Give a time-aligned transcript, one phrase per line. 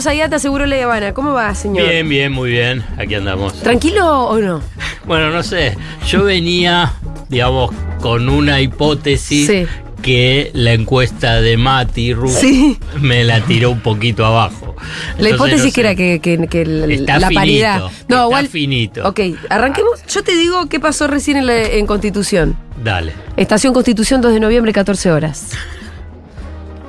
[0.00, 1.12] Fernando Zayata, Seguro La Habana.
[1.12, 1.86] ¿Cómo va, señor?
[1.86, 2.82] Bien, bien, muy bien.
[2.96, 3.54] Aquí andamos.
[3.60, 4.62] ¿Tranquilo o no?
[5.06, 5.76] Bueno, no sé.
[6.06, 6.92] Yo venía,
[7.28, 7.70] digamos,
[8.00, 9.66] con una hipótesis Sí.
[10.02, 12.78] que la encuesta de Mati Ru Sí.
[13.00, 14.76] me la tiró un poquito abajo.
[15.18, 17.80] La hipótesis no que era que, que- que el- Está la finito, paridad.
[17.80, 18.48] No, está igual.
[18.48, 19.08] finito.
[19.08, 20.00] Ok, arranquemos.
[20.06, 22.56] Yo te digo qué pasó recién en, la- en Constitución.
[22.84, 23.12] Dale.
[23.36, 25.50] Estación Constitución, 2 de noviembre, 14 horas.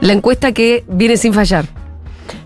[0.02, 1.66] La encuesta que viene sin fallar.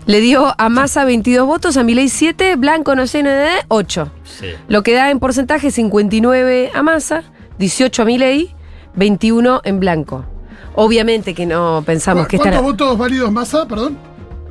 [0.06, 4.10] Le dio a Massa 22 votos, a Milei 7, Blanco no sé, nada, 8.
[4.24, 4.46] Sí.
[4.68, 7.24] Lo que da en porcentaje 59 a Massa,
[7.58, 8.54] 18 a Milei,
[8.94, 10.24] 21 en Blanco.
[10.76, 12.60] Obviamente que no pensamos que ¿Cuántos estará.
[12.70, 13.66] votos válidos Massa?
[13.66, 13.98] Perdón.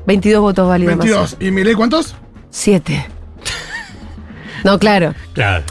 [0.08, 0.98] 22 votos válidos.
[0.98, 1.38] 22.
[1.40, 2.16] ¿Y Milei cuántos?
[2.50, 3.08] 7.
[4.66, 5.14] No, claro.
[5.34, 5.64] Claro.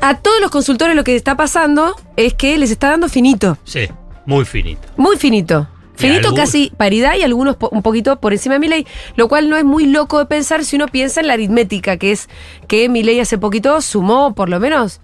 [0.00, 3.58] A todos los consultores lo que está pasando es que les está dando finito.
[3.64, 3.88] Sí.
[4.26, 4.86] Muy finito.
[4.96, 5.66] Muy finito.
[6.00, 9.56] Finito casi paridad y algunos po- un poquito por encima de Milei, lo cual no
[9.56, 12.28] es muy loco de pensar si uno piensa en la aritmética, que es
[12.68, 15.00] que Milei hace poquito sumó, por lo menos,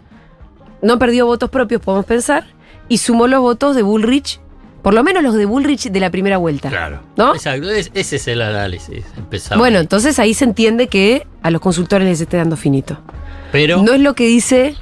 [0.83, 2.47] no perdió votos propios, podemos pensar,
[2.89, 4.41] y sumó los votos de Bullrich,
[4.83, 6.69] por lo menos los de Bullrich de la primera vuelta.
[6.69, 7.01] Claro.
[7.17, 7.35] ¿No?
[7.35, 7.69] Exacto.
[7.71, 9.05] Es- ese es el análisis.
[9.17, 9.59] Empezamos.
[9.61, 12.99] Bueno, entonces ahí se entiende que a los consultores les esté dando finito.
[13.53, 13.83] pero.
[13.83, 14.77] No es lo que dice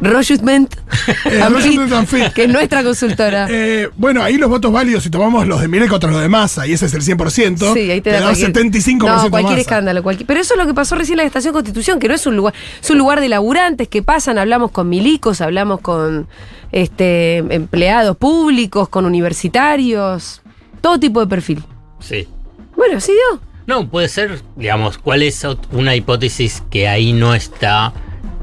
[0.00, 0.74] Rojutment,
[1.24, 3.46] Eh, que es nuestra consultora.
[3.48, 6.66] Eh, bueno, ahí los votos válidos, si tomamos los de Milei contra los de Massa,
[6.66, 10.02] y ese es el 100%, Sí, ahí te, da, cualquier- 75% No, cualquier escándalo.
[10.02, 12.26] cualquier- Pero eso es lo que pasó recién en la Estación Constitución, que no es
[12.26, 16.26] un lugar, es un lugar de laburantes que pasan, hablamos con milicos, hablamos con
[16.72, 20.42] este empleados públicos, con universitarios,
[20.80, 21.62] todo tipo de perfil.
[22.00, 22.28] Sí.
[22.76, 23.40] Bueno, así dio.
[23.66, 27.92] No, puede ser, digamos, cuál es una hipótesis que ahí no está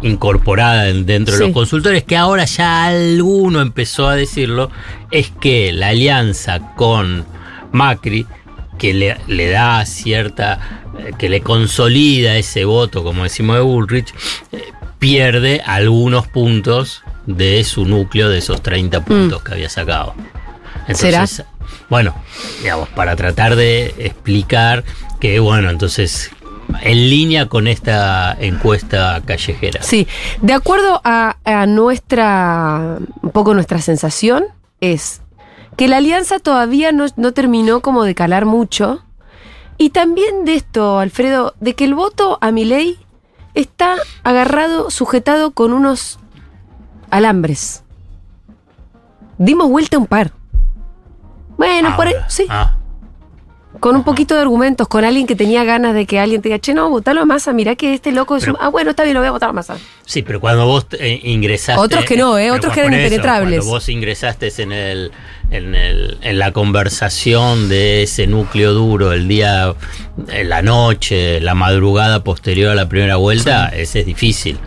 [0.02, 1.40] incorporada en- dentro Sí.
[1.42, 4.72] de los consultores, que ahora ya alguno empezó a decirlo,
[5.12, 7.26] es que la alianza con
[7.72, 8.26] Macri,
[8.78, 14.14] que le, le da cierta, eh, que le consolida ese voto, como decimos de Bullrich,
[14.52, 14.64] eh,
[15.00, 20.16] pierde algunos puntos de su núcleo, de esos 30 puntos que había sacado.
[20.94, 21.26] ¿Será?
[21.90, 22.16] Bueno,
[22.62, 24.84] digamos, para tratar de explicar
[25.20, 26.32] que, bueno, entonces,
[26.82, 29.82] en línea con esta encuesta callejera.
[29.82, 30.08] Sí,
[30.42, 34.46] de acuerdo a, a nuestra, un poco nuestra sensación,
[34.80, 35.22] es
[35.78, 39.04] que la alianza todavía no, no terminó como de calar mucho.
[39.78, 43.00] Y también de esto, Alfredo, de que el voto a mi ley
[43.54, 46.20] está agarrado, sujetado con unos
[47.10, 47.84] alambres.
[49.38, 50.32] Dimos vuelta un par.
[51.58, 52.46] Bueno, por ahí, sí.
[52.50, 52.78] ah,
[53.80, 56.60] Con un poquito de argumentos, con alguien que tenía ganas de que alguien te diga,
[56.60, 58.60] che, no, votalo a Massa, mirá que este loco es Pero- un...
[58.62, 59.78] Ah, bueno, está bien, lo voy a votar a Massa.
[60.06, 61.82] sí, pero cuando vos eh, ingresaste.
[61.82, 62.52] Otros que no, ¿eh?
[62.52, 63.60] Otros que eran eso, impenetrables.
[63.60, 65.12] Cuando vos ingresaste en el.
[65.52, 69.74] En, el, en la conversación de ese núcleo duro, el día,
[70.30, 74.58] en la noche, la madrugada posterior a la primera vuelta, ese es difícil,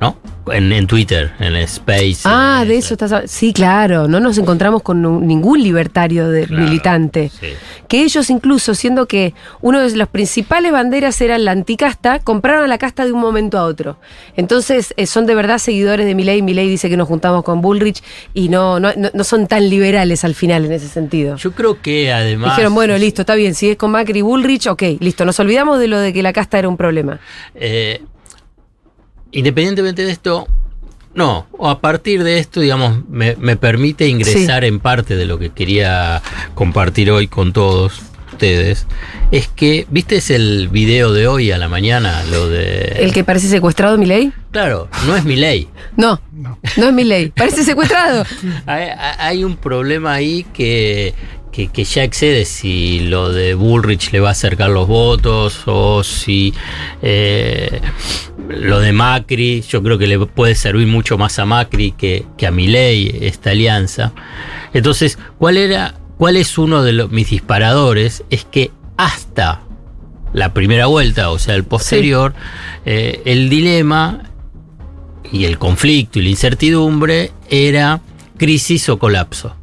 [0.00, 0.16] ¿no?
[0.52, 2.20] En, en Twitter, en Space.
[2.24, 3.28] Ah, en de eso estás hablando.
[3.32, 7.30] Sí, claro, no nos encontramos con ningún libertario de Claro, militante.
[7.30, 7.48] sí.
[7.88, 12.66] Que ellos incluso, siendo que uno de las principales banderas era la anticasta, compraron a
[12.68, 13.96] la casta de un momento a otro.
[14.36, 16.40] Entonces, eh, son de verdad seguidores de Milei.
[16.42, 18.02] Milei dice que nos juntamos con Bullrich
[18.32, 21.36] y no, no, no- no son tan liberales al final en ese sentido.
[21.36, 22.50] Yo creo que además.
[22.52, 25.78] Dijeron, bueno, listo, está bien, si es con Macri y Bullrich, ok, listo, nos olvidamos
[25.80, 27.18] de lo de que la casta era un problema.
[27.56, 28.02] Eh,
[29.32, 30.46] independientemente de esto,
[31.14, 35.38] no, o a partir de esto, digamos, me, me permite ingresar en parte de lo
[35.38, 36.22] que quería
[36.54, 38.00] compartir hoy con todos
[38.32, 38.86] ustedes.
[39.32, 42.22] Es que, ¿viste es el video de hoy a la mañana?
[42.30, 42.96] Lo de.
[43.00, 44.32] ¿El que parece secuestrado Milei?
[44.52, 45.68] Claro, no es mi ley.
[45.96, 46.58] No, No.
[46.76, 48.24] no es Milei, parece secuestrado.
[48.66, 51.12] Hay, hay un problema ahí que,
[51.52, 56.02] que, que ya excede si lo de Bullrich le va a acercar los votos o
[56.04, 56.54] si
[57.02, 57.80] eh,
[58.50, 62.46] lo de Macri, yo creo que le puede servir mucho más a Macri que, que
[62.46, 64.12] a Milei esta alianza.
[64.72, 68.24] Entonces, ¿cuál era, cuál es uno de los, mis disparadores?
[68.30, 69.62] Es que hasta
[70.32, 72.34] la primera vuelta, o sea, el posterior,
[72.84, 74.22] eh, el dilema
[75.32, 78.00] y el conflicto y la incertidumbre era
[78.36, 79.56] crisis o colapso.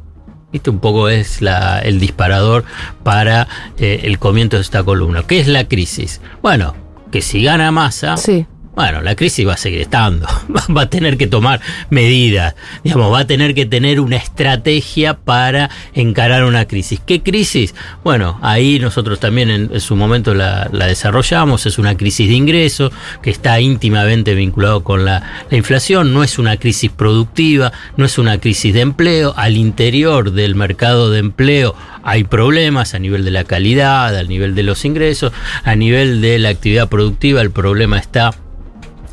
[0.52, 0.70] ¿Viste?
[0.70, 2.64] Un poco es la- el disparador
[3.02, 3.46] para
[3.78, 5.22] eh, el comienzo de esta columna.
[5.26, 6.22] ¿Qué es la crisis?
[6.42, 6.74] Bueno,
[7.12, 8.46] que si gana masa, Sí.
[8.78, 10.24] Bueno, la crisis va a seguir estando,
[10.76, 11.60] va a tener que tomar
[11.90, 12.54] medidas,
[12.84, 17.00] digamos, va a tener que tener una estrategia para encarar una crisis.
[17.04, 17.74] ¿Qué crisis?
[18.04, 23.30] Bueno, ahí nosotros también en, su momento la, desarrollamos, es una crisis de ingreso que
[23.30, 28.38] está íntimamente vinculado con la, la inflación, no es una crisis productiva, no es una
[28.38, 31.74] crisis de empleo, al interior del mercado de empleo
[32.04, 35.32] hay problemas a nivel de la calidad, a nivel de los ingresos,
[35.64, 38.30] a nivel de la actividad productiva, el problema está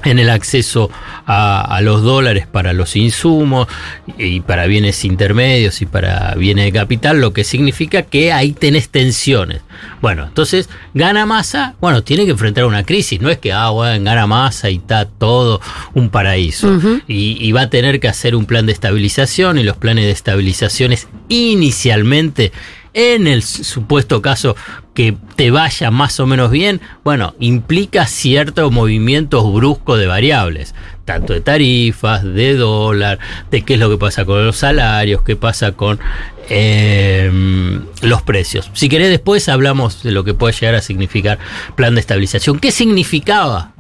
[0.06, 0.90] en el acceso
[1.26, 3.68] a, los dólares para los insumos
[4.18, 8.90] y para bienes intermedios y para bienes de capital, lo que significa que ahí tenés
[8.90, 9.62] tensiones.
[10.02, 14.04] Bueno, entonces gana masa, bueno, tiene que enfrentar una crisis, no es que, ah, bueno,
[14.06, 15.60] gana masa y está todo
[15.94, 16.80] un paraíso.
[17.08, 20.12] y, y va a tener que hacer un plan de estabilización y los planes de
[20.12, 20.94] estabilización
[21.30, 22.52] inicialmente
[22.96, 24.56] en el supuesto caso
[24.94, 31.34] que te vaya más o menos bien, bueno, implica ciertos movimientos bruscos de variables, tanto
[31.34, 33.20] de tarifas, de dólar,
[33.52, 36.00] de qué es lo que pasa con los salarios, qué pasa con
[36.48, 38.72] em, los precios.
[38.74, 41.38] Si querés después hablamos de lo que puede llegar a significar
[41.76, 42.60] plan de estabilización.
[42.60, 43.74] ¿Qué significaba?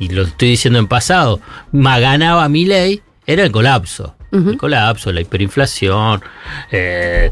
[0.00, 1.40] Y lo estoy diciendo en pasado,
[1.72, 6.22] ganaba mi ley, era el colapso el colapso, la hiperinflación.
[6.70, 7.30] Eh,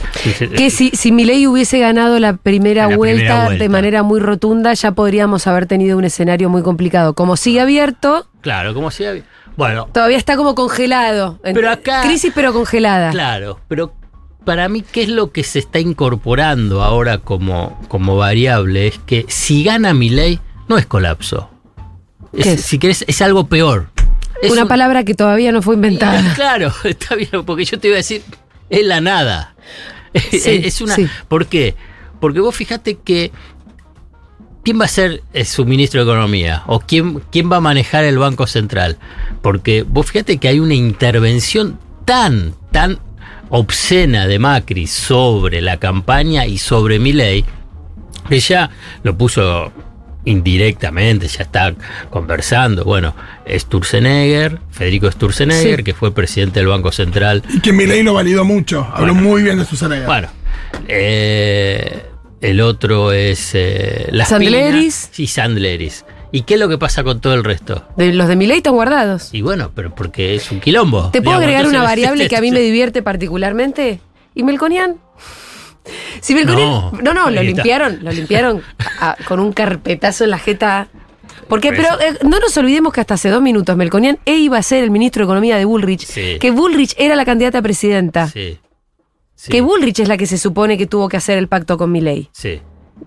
[0.56, 5.46] que si, si Milei hubiese ganado la primera, vuelta, de manera muy rotunda, ya podríamos
[5.46, 7.14] haber tenido un escenario muy complicado.
[7.14, 8.26] Como sigue abierto.
[8.41, 9.31] Claro, como sigue abierto.
[9.56, 9.88] Bueno.
[9.93, 11.38] Todavía está como congelado.
[11.43, 12.02] Pero acá.
[12.02, 13.11] Crisis, pero congelada.
[13.11, 13.93] Claro, pero
[14.44, 18.88] para mí, ¿qué es lo que se está incorporando ahora como, como variable?
[18.88, 21.50] Es que si gana mi ley, no es colapso.
[22.56, 23.94] Si querés, es algo peor
[24.50, 26.22] una palabra que todavía no fue inventada.
[26.34, 28.22] Claro, está bien, porque yo te iba a decir,
[28.70, 29.54] es la nada.
[30.12, 30.96] es una.
[31.28, 31.75] ¿Por qué?
[32.20, 33.32] Porque vos fijate que.
[34.62, 36.62] ¿Quién va a ser su ministro de Economía?
[36.66, 38.96] ¿O quién, quién va a manejar el Banco Central?
[39.42, 42.98] Porque vos fíjate que hay una intervención tan, tan
[43.50, 47.44] obscena de Macri sobre la campaña y sobre mi ley,
[48.26, 48.70] que ya
[49.02, 49.70] lo puso
[50.24, 51.74] indirectamente ya está
[52.10, 52.84] conversando.
[52.84, 53.14] Bueno,
[53.48, 57.42] Sturzenegger, Federico Sturzenegger, que fue presidente del Banco Central.
[57.52, 60.06] Y que Milei lo validó mucho, habló muy bien de Sturzenegger.
[60.06, 60.28] Bueno,
[60.88, 62.06] eh,
[62.40, 65.08] el otro es eh, Sandleris.
[65.12, 66.04] Sí, Sandleris.
[66.32, 67.86] ¿Y qué es lo que pasa con todo el resto?
[67.96, 69.32] De los de Milei están guardados.
[69.32, 71.10] Y bueno, pero porque es un quilombo.
[71.12, 74.00] ¿Te puedo agregar una variable que a mí me divierte particularmente?
[74.34, 74.96] ¿Y Melconian?
[76.20, 78.62] Si no, no, lo limpiaron, lo limpiaron
[79.26, 80.88] con un carpetazo en la jeta.
[81.48, 84.62] Porque, pero eh, no nos olvidemos que hasta hace dos minutos Melconian e iba a
[84.62, 88.31] ser el ministro de Economía de Bullrich, que Bullrich era la candidata a presidenta.
[88.32, 92.31] Que Bullrich es la que se supone que tuvo que hacer el pacto con Milley.
[92.32, 92.62] Sí.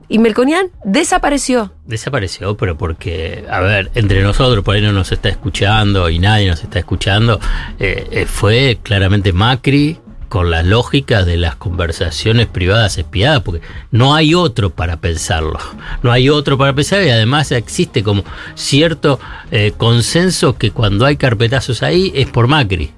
[0.09, 1.73] Y Melconian desapareció.
[1.85, 6.47] Desapareció, pero porque, a ver, entre nosotros, por ahí no nos está escuchando y nadie
[6.47, 7.39] nos está escuchando,
[7.79, 14.15] eh, eh, fue claramente Macri con la lógica de las conversaciones privadas espiadas, porque no
[14.15, 15.59] hay otro para pensarlo,
[16.03, 18.23] no hay otro para pensar y además existe como
[18.55, 19.19] cierto
[19.51, 22.91] eh, consenso que cuando hay carpetazos ahí es por Macri.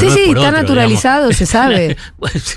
[0.00, 1.96] sí, sí, está naturalizado, se sabe.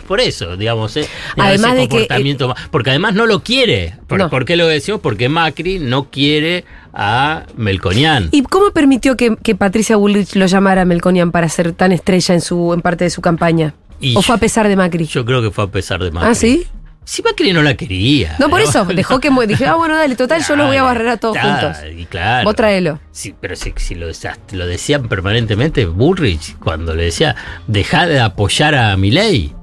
[0.07, 3.95] por eso, digamos, eh, además de comportamiento, que, porque además no lo quiere.
[4.07, 5.01] ¿Por, qué lo decimos?
[5.01, 8.29] Porque Macri no quiere a Melconian.
[8.31, 12.73] ¿Y cómo permitió que, Patricia Bullrich lo llamara Melconian para ser tan estrella en su
[12.73, 13.73] en parte de su campaña?
[14.15, 15.05] ¿O fue a pesar de Macri?
[15.05, 16.29] Yo creo que fue a pesar de Macri.
[16.29, 16.67] ¿Ah, sí?
[17.03, 18.35] Si Macri no la quería.
[18.39, 18.85] No, por eso.
[18.85, 19.29] Dejó que.
[19.47, 21.77] Dije, ah, bueno, dale, total, yo los voy a barrer a todos juntos.
[21.97, 22.45] Y claro.
[22.45, 22.99] Vos tráelo.
[23.11, 27.35] Sí, pero si, si lo, lo, decían permanentemente, Bullrich, cuando le decía,
[27.67, 29.53] dejá de apoyar a Milei.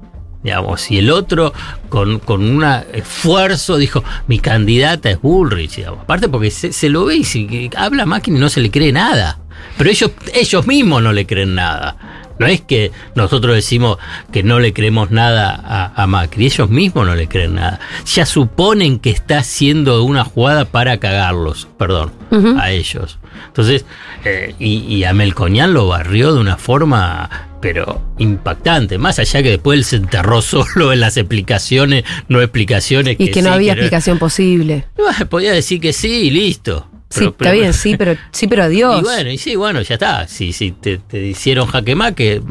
[0.43, 1.53] Digamos, y el otro
[1.89, 6.01] con, con un esfuerzo dijo, mi candidata es Bullrich, digamos.
[6.01, 9.39] Aparte porque se, lo ve y si habla Macri no se le cree nada.
[9.77, 12.28] Pero ellos, ellos mismos no le creen nada.
[12.39, 13.97] No es que nosotros decimos
[14.31, 17.79] que no le creemos nada a, Macri, ellos mismos no le creen nada.
[18.05, 22.11] Ya suponen que está haciendo una jugada para cagarlos, perdón,
[22.57, 23.19] a ellos.
[23.47, 23.85] Entonces,
[24.23, 29.77] eh, y, a Melcoñán lo barrió de una forma pero impactante, más allá que después
[29.77, 33.17] él se enterró solo en las explicaciones, no explicaciones.
[33.19, 34.85] Y que, no había explicación posible.
[35.29, 36.88] Podía decir que sí y listo.
[37.09, 38.99] Sí, está bien, sí, pero sí, pero adiós.
[38.99, 40.27] Y bueno, y sí, bueno, ya está.
[40.27, 42.41] Si, si te, hicieron jaque mate,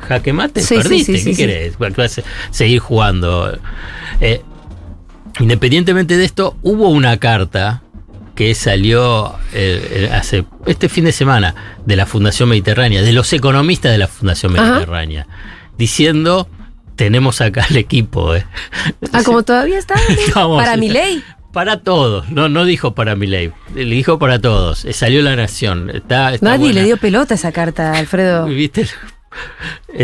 [0.00, 1.22] jaque mate, perdiste.
[1.22, 1.78] ¿Qué querés?
[1.78, 3.56] Vas seguir jugando.
[4.20, 4.42] Eh,
[5.38, 7.82] independientemente de esto, hubo una carta
[8.34, 13.32] que salió eh, eh, hace este fin de semana de la Fundación Mediterránea, de los
[13.32, 15.26] economistas de la Fundación Mediterránea,
[15.76, 16.48] diciendo
[16.96, 18.34] tenemos acá el equipo.
[19.12, 19.94] Ah, como todavía está.
[20.34, 21.22] Para mi ley.
[21.52, 24.84] Para todos, no, no dijo para Milei, le dijo para todos.
[24.84, 25.90] Eh, Salió la nación.
[25.90, 26.80] Está, está Nadie buena.
[26.80, 28.46] le dio pelota a esa carta, Alfredo.
[28.46, 28.86] ¿Viste?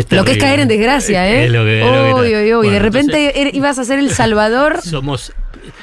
[0.09, 1.45] Lo que es caer en desgracia, ¿eh?
[1.45, 2.51] Es lo que- es lo que uy, uy.
[2.53, 4.81] Bueno, de repente entonces, er- ibas a ser el salvador.
[4.81, 5.33] somos,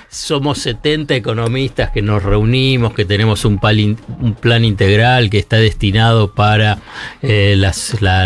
[0.08, 6.78] somos 70 economistas que nos reunimos, que tenemos un, plan integral que está destinado para
[7.22, 7.72] eh, la,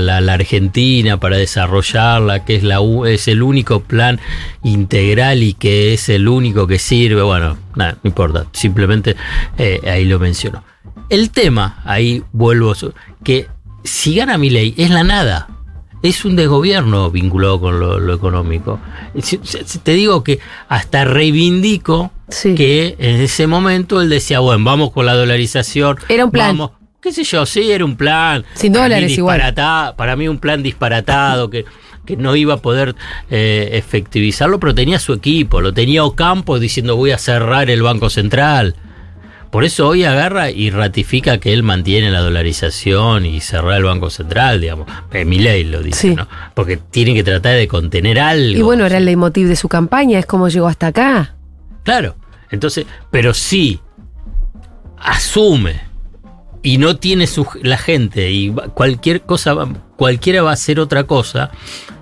[0.00, 4.21] la- la Argentina, para desarrollarla, que es, la, es el único plan
[4.62, 7.23] integral y que es el único que sirve.
[7.23, 9.17] Bueno, nada, no importa, simplemente
[9.59, 10.65] eh, ahí lo menciono.
[11.09, 12.75] El tema, ahí vuelvo,
[13.25, 13.47] que
[13.85, 15.49] si gana mi ley es la nada.
[16.02, 18.78] Es un desgobierno vinculado con lo, lo económico.
[19.83, 20.38] Te digo que
[20.69, 22.55] hasta reivindico Sí.
[22.55, 25.97] que en ese momento él decía, bueno, vamos con la dolarización.
[26.11, 26.49] Era un plan.
[26.59, 28.45] Vamos, qué sé yo, sí, era un plan.
[28.55, 29.55] Sin dólares igual.
[29.97, 31.64] Para mí un plan disparatado que,
[32.05, 32.95] que no iba a poder
[33.31, 38.11] eh, efectivizarlo, pero tenía su equipo, lo tenía Ocampo diciendo voy a cerrar el Banco
[38.11, 38.76] Central.
[39.50, 44.11] Por eso hoy agarra y ratifica que él mantiene la dolarización y cerrar el Banco
[44.11, 44.87] Central, digamos.
[45.12, 46.14] Eh, Milei lo dice, Sí.
[46.14, 46.28] ¿no?
[46.55, 48.59] Porque tienen que tratar de contener algo.
[48.59, 51.35] Y bueno, era el leitmotiv de su campaña, es como llegó hasta acá.
[51.83, 52.17] Claro.
[52.50, 53.81] Entonces, pero sí
[54.99, 55.81] asume
[56.62, 59.55] y no tiene su, la gente y cualquier cosa,
[59.97, 61.50] cualquiera va a hacer otra cosa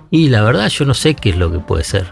[0.09, 2.07] y la verdad yo no sé qué es lo que puede ser.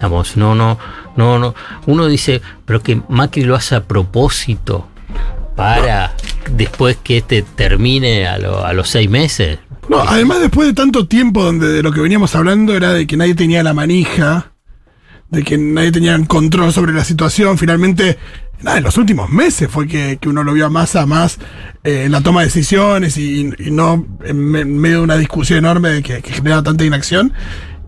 [0.00, 0.78] Vamos, no, no,
[1.16, 1.54] no, no.
[1.86, 4.88] Uno dice, pero que Macri lo hace a propósito
[5.56, 6.12] para
[6.52, 9.58] después que este termine a, a los seis meses.
[9.88, 13.16] No, además después de tanto tiempo donde de lo que veníamos hablando era de que
[13.16, 14.52] nadie tenía la manija,
[15.30, 18.18] de que nadie tenía control sobre la situación, finalmente,
[18.60, 21.38] nada, en los últimos meses fue que, que uno lo vio a Massa más
[21.84, 25.60] eh, en la toma de decisiones y, no en, me- en medio de una discusión
[25.60, 27.32] enorme de que, que genera tanta inacción,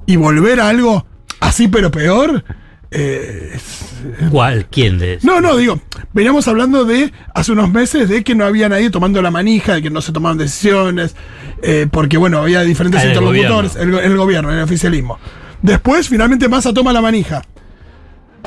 [0.06, 1.04] y volver a algo
[1.40, 2.44] así pero peor,
[2.90, 4.66] eh, es- ¿Cuál?
[4.70, 5.80] ¿Quién de no, no, digo,
[6.14, 9.82] veníamos hablando de hace unos meses de que no había nadie tomando la manija, de
[9.82, 11.14] que no se tomaban decisiones,
[11.62, 15.18] eh, porque bueno, había diferentes Ah, el interlocutores el, go- en el gobierno, el oficialismo.
[15.60, 17.42] Después, finalmente, Massa toma la manija.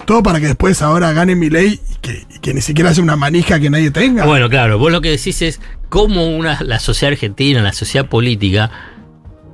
[0.05, 3.03] Todo para que después ahora gane mi ley y que, y que ni siquiera sea
[3.03, 4.25] una manija que nadie tenga.
[4.25, 8.71] Bueno, claro, vos lo que decís es cómo una, la sociedad argentina, la sociedad política,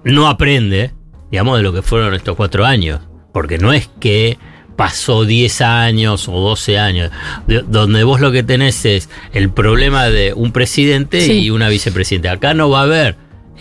[0.04, 0.94] no aprende,
[1.32, 3.02] digamos, de lo que fueron estos cuatro años.
[3.38, 4.40] Porque no es que
[4.76, 7.12] pasó 10 años o 12 años,
[7.46, 11.34] de- donde vos lo que tenés es el problema de un presidente Sí.
[11.34, 12.32] y una vicepresidenta.
[12.32, 13.16] Acá no va a haber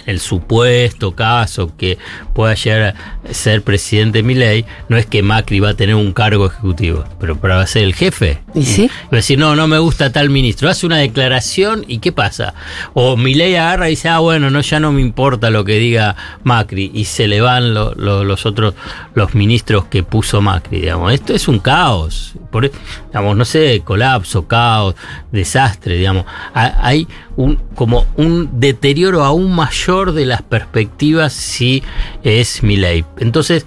[0.04, 1.98] en el supuesto caso que
[2.34, 2.94] pueda llegar
[3.28, 7.36] a ser presidente Milei, no es que Macri va a tener un cargo ejecutivo, pero
[7.36, 8.40] para ser el jefe.
[8.54, 8.86] ¿Y sí?
[9.04, 10.68] Va a decir, no, no me gusta tal ministro.
[10.68, 12.54] Hace una declaración y ¿qué pasa?
[12.94, 16.16] O Milei agarra y dice, ah, bueno, no, ya no me importa lo que diga
[16.44, 16.90] Macri.
[16.94, 18.74] Y se le van lo- lo- los otros,
[19.14, 21.12] los ministros que puso Macri, digamos.
[21.12, 22.34] Esto es un caos.
[22.50, 22.72] Por, e-
[23.08, 24.94] digamos, no sé, colapso, caos,
[25.32, 26.24] desastre, digamos.
[26.54, 27.06] Ha- Hay
[27.36, 31.82] un, como un deterioro aún mayor de las perspectivas si
[32.22, 33.04] es Milei.
[33.18, 33.66] Entonces,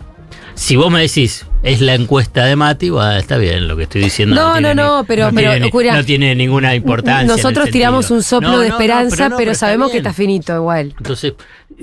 [0.55, 4.35] si vos me decís, es la encuesta de Mati, está bien lo que estoy diciendo.
[4.35, 7.27] No, no, no, ni- pero- pero, tiene, no tiene ninguna importancia.
[7.27, 8.17] Nosotros tiramos sentido.
[8.17, 10.93] un soplo No, de no, no, esperanza, no, pero, sabemos que está finito igual.
[10.97, 11.33] Entonces,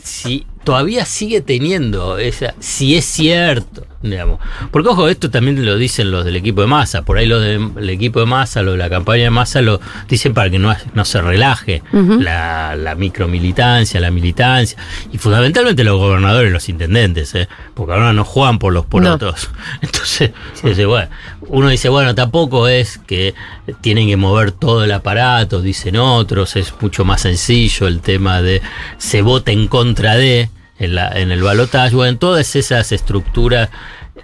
[0.03, 4.41] si todavía sigue teniendo esa, si es cierto, digamos.
[4.73, 7.03] Porque ojo, esto también lo dicen los del equipo de masa.
[7.03, 10.35] Por ahí los del equipo de masa, los de la campaña de masa lo dicen
[10.35, 14.77] para que no, no se relaje la, la micromilitancia, la militancia.
[15.13, 17.49] Y fundamentalmente los gobernadores, los intendentes, ¿eh?
[17.75, 19.49] porque ahora no juegan por los porotos.
[19.81, 20.33] Entonces,
[20.65, 21.09] dice, bueno,
[21.43, 23.35] uno dice, bueno, tampoco es que
[23.81, 28.63] tienen que mover todo el aparato, dicen otros, es mucho más sencillo el tema de
[28.99, 33.71] se vota en contra de en, la, en el balotaje, bueno, todas esas estructuras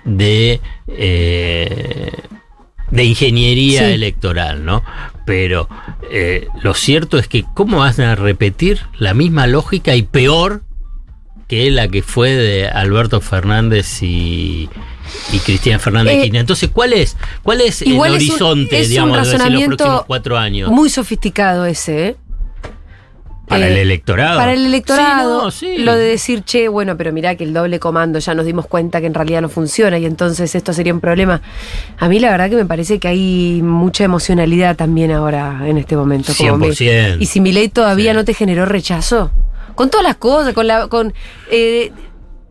[0.05, 2.13] de, eh,
[2.91, 3.93] de ingeniería Sí.
[3.93, 4.83] electoral, ¿no?
[5.25, 5.69] Pero
[6.11, 10.63] eh, lo cierto es que cómo van a repetir la misma lógica y peor
[11.49, 14.69] que la que fue de Alberto Fernández y,
[15.33, 16.41] y Cristina Fernández de Eh, Kirchner.
[16.41, 19.65] Entonces, ¿cuál es, cuál es el es un- horizonte, es un digamos, de decir, los
[19.67, 20.71] próximos cuatro años?
[20.71, 22.17] Muy sofisticado ese, ¿eh?
[23.49, 24.39] para eh, el electorado.
[24.39, 25.83] Para el electorado, Sí, no, sí.
[25.83, 29.01] lo de decir, che, bueno, pero mirá que el doble comando ya nos dimos cuenta
[29.01, 31.43] que en realidad no funciona y entonces esto sería un problema.
[31.99, 35.97] A mí la verdad que me parece que hay mucha emocionalidad también ahora en este
[35.97, 36.33] momento.
[36.37, 37.17] como me- 100%.
[37.21, 38.17] y si mi ley todavía Sí.
[38.17, 39.31] no te generó rechazo,
[39.75, 40.87] con todas las cosas, con la...
[40.89, 41.13] Con,
[41.51, 41.93] eh,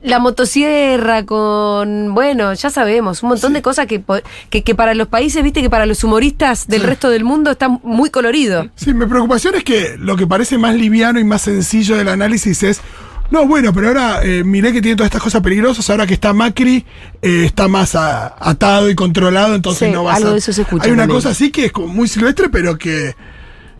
[0.04, 4.02] la motosierra con, bueno, ya sabemos, un montón de cosas que,
[4.50, 7.70] que, que para los países, viste que para los humoristas del resto del mundo está
[7.70, 8.68] muy colorido.
[8.76, 12.64] Sí, mi preocupación es que lo que parece más liviano y más sencillo del análisis
[12.64, 12.82] es
[13.30, 15.90] No, bueno, pero ahora eh, miré que tiene todas estas cosas peligrosas.
[15.90, 16.84] Ahora que está Macri,
[17.22, 20.40] eh, está más a- atado y controlado, entonces Sí, no va a algo ser- de
[20.40, 21.16] eso se escucha Hay una también.
[21.18, 23.16] cosa así que es como muy silvestre, pero que,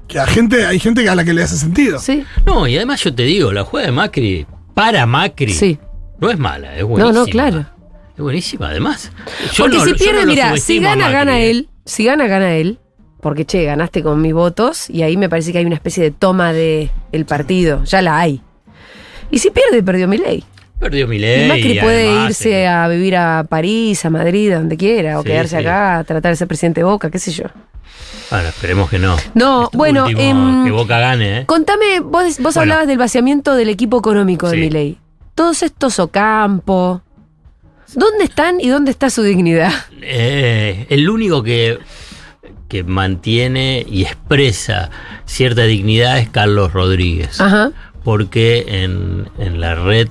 [0.08, 2.00] que a gente, hay gente a la que le hace sentido.
[2.00, 5.78] Sí, No, y además yo te digo, la jugada de Macri para Macri sí.
[6.22, 7.12] No es mala, es No, buenísima.
[7.20, 7.66] no, claro.
[8.16, 9.12] Es buenísima, además.
[9.54, 11.50] Yo Porque no- si pierde, no mira, si a gana, gana eh.
[11.52, 11.70] él.
[11.86, 12.78] Si gana, gana él.
[13.22, 16.12] Porque, che, ganaste con mis votos y ahí me parece que hay una especie de
[16.12, 17.84] toma de el partido.
[17.84, 18.42] Ya la hay.
[19.30, 20.44] Y si pierde, perdió mi ley.
[20.80, 21.48] Perdió mi Y ley.
[21.48, 25.22] Macri puede además, irse eh, a vivir a París, a Madrid, a donde quiera, o
[25.22, 25.66] Sí, quedarse sí.
[25.66, 27.44] acá, tratar de ser presidente de Boca, qué sé yo.
[28.32, 29.16] Bueno, esperemos que no.
[29.36, 31.46] No, Esto bueno, último, em, que Boca gane, ¿eh?
[31.46, 32.60] Contame, vos, vos Bueno.
[32.62, 34.62] hablabas del vaciamiento del equipo económico de Sí.
[34.62, 34.98] mi ley.
[35.36, 37.02] Todos estos Ocampo,
[37.94, 39.72] ¿dónde están y dónde está su dignidad?
[40.02, 41.80] Eh, el único que,
[42.68, 44.90] que mantiene y expresa
[45.26, 47.40] cierta dignidad es Carlos Rodríguez.
[47.40, 47.72] Ajá,
[48.04, 50.08] Porque en, en la red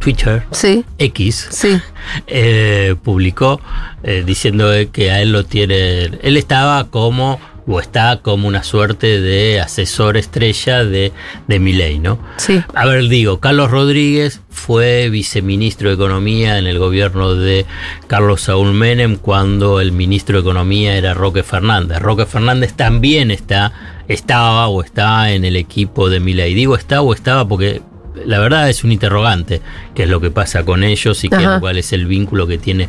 [0.00, 1.80] Twitter sí, X sí.
[2.28, 3.60] eh, publicó
[4.02, 6.04] eh, diciendo que a él lo tiene.
[6.22, 11.12] Él estaba como, o está como una suerte de asesor estrella de,
[11.46, 12.18] de Milei, ¿no?
[12.38, 12.62] Sí.
[12.74, 17.66] A ver, digo, Carlos Rodríguez fue viceministro de Economía en el gobierno de
[18.06, 21.98] Carlos Saúl Menem cuando el ministro de Economía era Roque Fernández.
[21.98, 23.72] Roque Fernández también está,
[24.08, 26.54] estaba o está en el equipo de Milei.
[26.54, 27.82] Digo está o estaba porque
[28.26, 29.60] la verdad es un interrogante
[29.94, 32.88] qué es lo que pasa con ellos y qué- cuál es el vínculo que tiene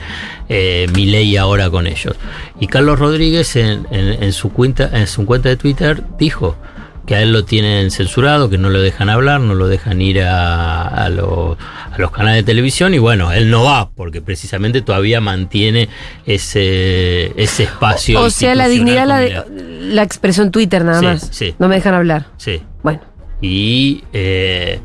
[0.49, 2.15] eh, Milei ahora con ellos.
[2.59, 6.55] Y Carlos Rodríguez en, en- en su cuenta, en su cuenta de Twitter dijo
[7.05, 10.21] que a él lo tienen censurado, que no lo dejan hablar, no lo dejan ir
[10.21, 11.57] a, a lo-
[11.91, 15.89] a los canales de televisión y bueno, él no va porque precisamente todavía mantiene
[16.27, 18.21] ese, ese espacio.
[18.21, 19.43] O sea, la dignidad la, de-
[19.93, 21.27] la expresó en Twitter nada Sí, más.
[21.31, 21.55] sí.
[21.59, 22.27] No me dejan hablar.
[22.37, 22.61] Sí.
[22.83, 23.01] Bueno,
[23.41, 24.79] Y, eh,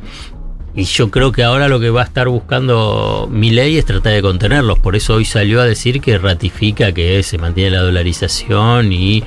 [0.76, 4.23] y yo creo que ahora lo que va a estar buscando Milei es tratar de
[4.23, 4.81] contenerlos.
[4.81, 9.23] Por eso hoy salió a decir que ratifica que se mantiene la dolarización y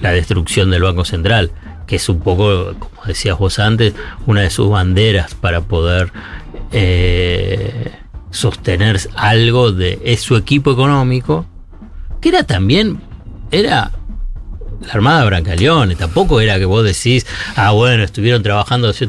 [0.00, 1.50] la destrucción del Banco Central,
[1.88, 3.94] que es un poco, como decías vos antes,
[4.26, 6.12] una de sus banderas para poder
[6.70, 7.90] eh,
[8.30, 11.46] sostener algo de su equipo económico,
[12.20, 13.00] que era también,
[13.50, 13.90] era
[14.86, 18.92] la Armada Brancaleone, tampoco era que vos decís, ah, bueno, estuvieron trabajando.
[18.92, 19.08] yo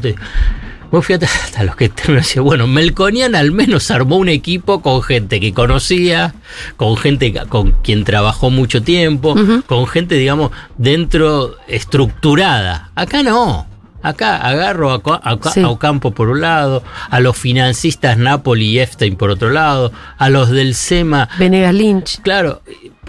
[0.94, 5.40] Vos fíjate hasta los que diciendo, bueno, Melconian al menos armó un equipo con gente
[5.40, 6.34] que conocía,
[6.76, 9.34] con gente con quien trabajó mucho tiempo,
[9.66, 12.90] con gente, digamos, dentro estructurada.
[12.94, 13.66] Acá no.
[14.02, 15.60] Acá agarro a, a Ca- Sí.
[15.62, 20.28] a Ocampo por un lado, a los financistas Napoli y Epstein por otro lado, a
[20.28, 22.20] los del SEMA Venegas Lynch.
[22.20, 22.60] Claro,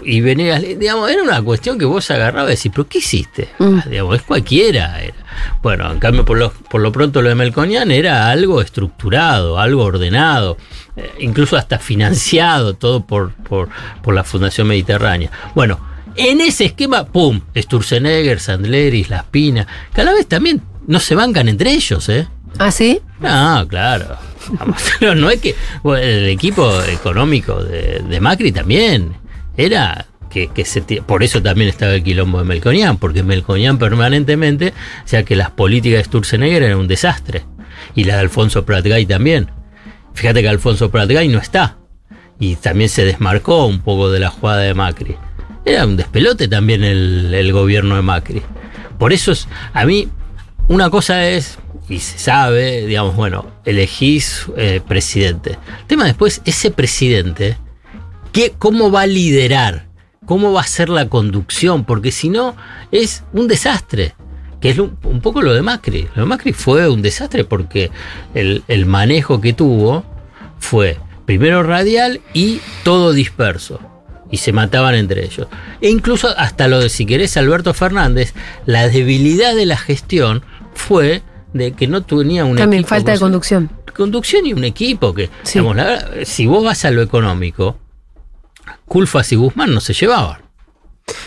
[0.06, 3.48] y Venegas, digamos, era una cuestión que vos agarrabas y decís, ¿pero qué hiciste?
[3.58, 3.90] Mm.
[3.90, 5.02] Digamos, es cualquiera.
[5.02, 5.14] Era.
[5.62, 9.82] Bueno, en cambio, por lo, por lo pronto lo de Melconian era algo estructurado, algo
[9.82, 10.56] ordenado,
[10.96, 13.68] eh, incluso hasta financiado, todo por, por,
[14.02, 15.30] por la Fundación Mediterránea.
[15.56, 15.80] Bueno,
[16.14, 17.40] en ese esquema, ¡pum!
[17.56, 22.28] Sturzenegger, Sandleris, Las Pinas, cada vez también no se bancan entre ellos, ¿eh?
[22.58, 23.00] ¿Ah, sí?
[23.18, 24.16] No, claro.
[24.50, 29.25] Vamos, pero no es que bueno, el equipo económico de, de Macri también
[29.56, 34.72] era que, que se por eso también estaba el quilombo de Melconian, porque Melconian permanentemente,
[35.04, 37.44] o sea que las políticas de Sturzenegger eran un desastre
[37.94, 39.50] y la de Alfonso Pratgay también.
[40.14, 41.78] Fíjate que Alfonso Pratgay no está
[42.38, 45.16] y también se desmarcó un poco de la jugada de Macri.
[45.64, 48.42] Era un despelote también el, el gobierno de Macri.
[48.98, 50.08] Por eso es, a mí
[50.68, 55.58] una cosa es, y se sabe, digamos, bueno, elegís eh, presidente.
[55.80, 57.58] El tema después, ese presidente,
[58.36, 59.86] ¿qué, ¿cómo va a liderar?
[60.26, 61.84] ¿Cómo va a ser la conducción?
[61.84, 62.54] Porque si no,
[62.92, 64.14] es un desastre.
[64.60, 66.08] Que es un poco lo de Macri.
[66.14, 67.90] Lo de Macri fue un desastre porque
[68.34, 70.04] el, el manejo que tuvo
[70.58, 73.80] fue primero radial y todo disperso.
[74.30, 75.46] Y se mataban entre ellos.
[75.80, 78.34] E incluso hasta lo de, si querés, Alberto Fernández,
[78.66, 80.42] la debilidad de la gestión
[80.74, 81.22] fue
[81.54, 83.70] de que no tenía un También equipo falta de con- conducción.
[83.96, 85.58] conducción y un equipo que, Sí.
[85.60, 87.78] digamos, la verdad, si vos vas a lo económico,
[88.86, 90.40] Culfas y Guzmán no se llevaban.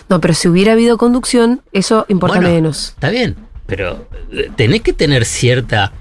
[0.10, 2.90] No, pero si hubiera habido conducción, eso importa Bueno, menos.
[2.90, 5.94] Está bien, pero eh, tenés que tener cierta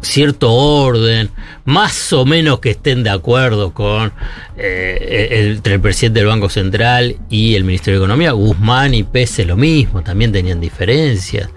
[0.00, 1.28] cierto orden,
[1.64, 4.12] más o menos que estén de acuerdo con
[4.56, 8.30] eh, el, entre el presidente del Banco Central y el Ministerio de Economía.
[8.30, 11.50] Guzmán y Pese lo mismo, también tenían diferencias.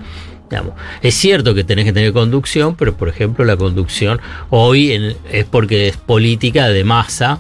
[0.49, 5.15] Digamos, es cierto que tenés que tener conducción, pero por ejemplo la conducción hoy en-
[5.31, 7.39] es porque es política de masa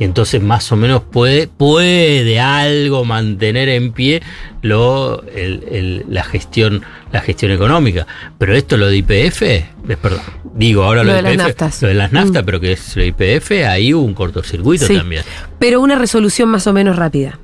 [0.00, 4.22] Y entonces más o menos puede, puede algo mantener en pie
[4.62, 6.82] lo, el- el- la gestión,
[7.12, 8.06] la gestión económica.
[8.38, 9.66] Pero esto lo de IPF, eh,
[10.00, 10.20] perdón,
[10.54, 11.82] digo ahora lo, Lo de las IPF, naftas.
[11.82, 12.46] lo de las naftas, Mm.
[12.46, 14.96] pero que es lo IPF, ahí hubo un cortocircuito Sí.
[14.96, 15.22] también.
[15.58, 17.40] Pero una resolución más o menos rápida.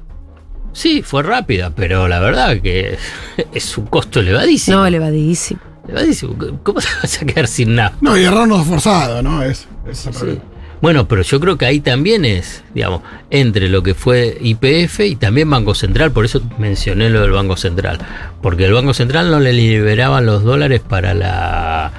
[0.73, 2.97] Sí, fue rápida, pero la verdad que
[3.53, 4.77] es un costo elevadísimo.
[4.79, 5.61] No, elevadísimo.
[5.89, 6.37] elevadísimo.
[6.63, 7.99] ¿Cómo te vas a quedar sin nafta?
[8.01, 9.43] No, y errarnos forzado, ¿no?
[9.43, 10.39] Es, es Sí.
[10.85, 15.17] Bueno, pero yo creo que ahí también es, digamos, entre lo que fue IPF y
[15.17, 17.97] también Banco Central, por eso mencioné lo del Banco Central,
[18.43, 21.91] porque el Banco Central no le liberaban los dólares para la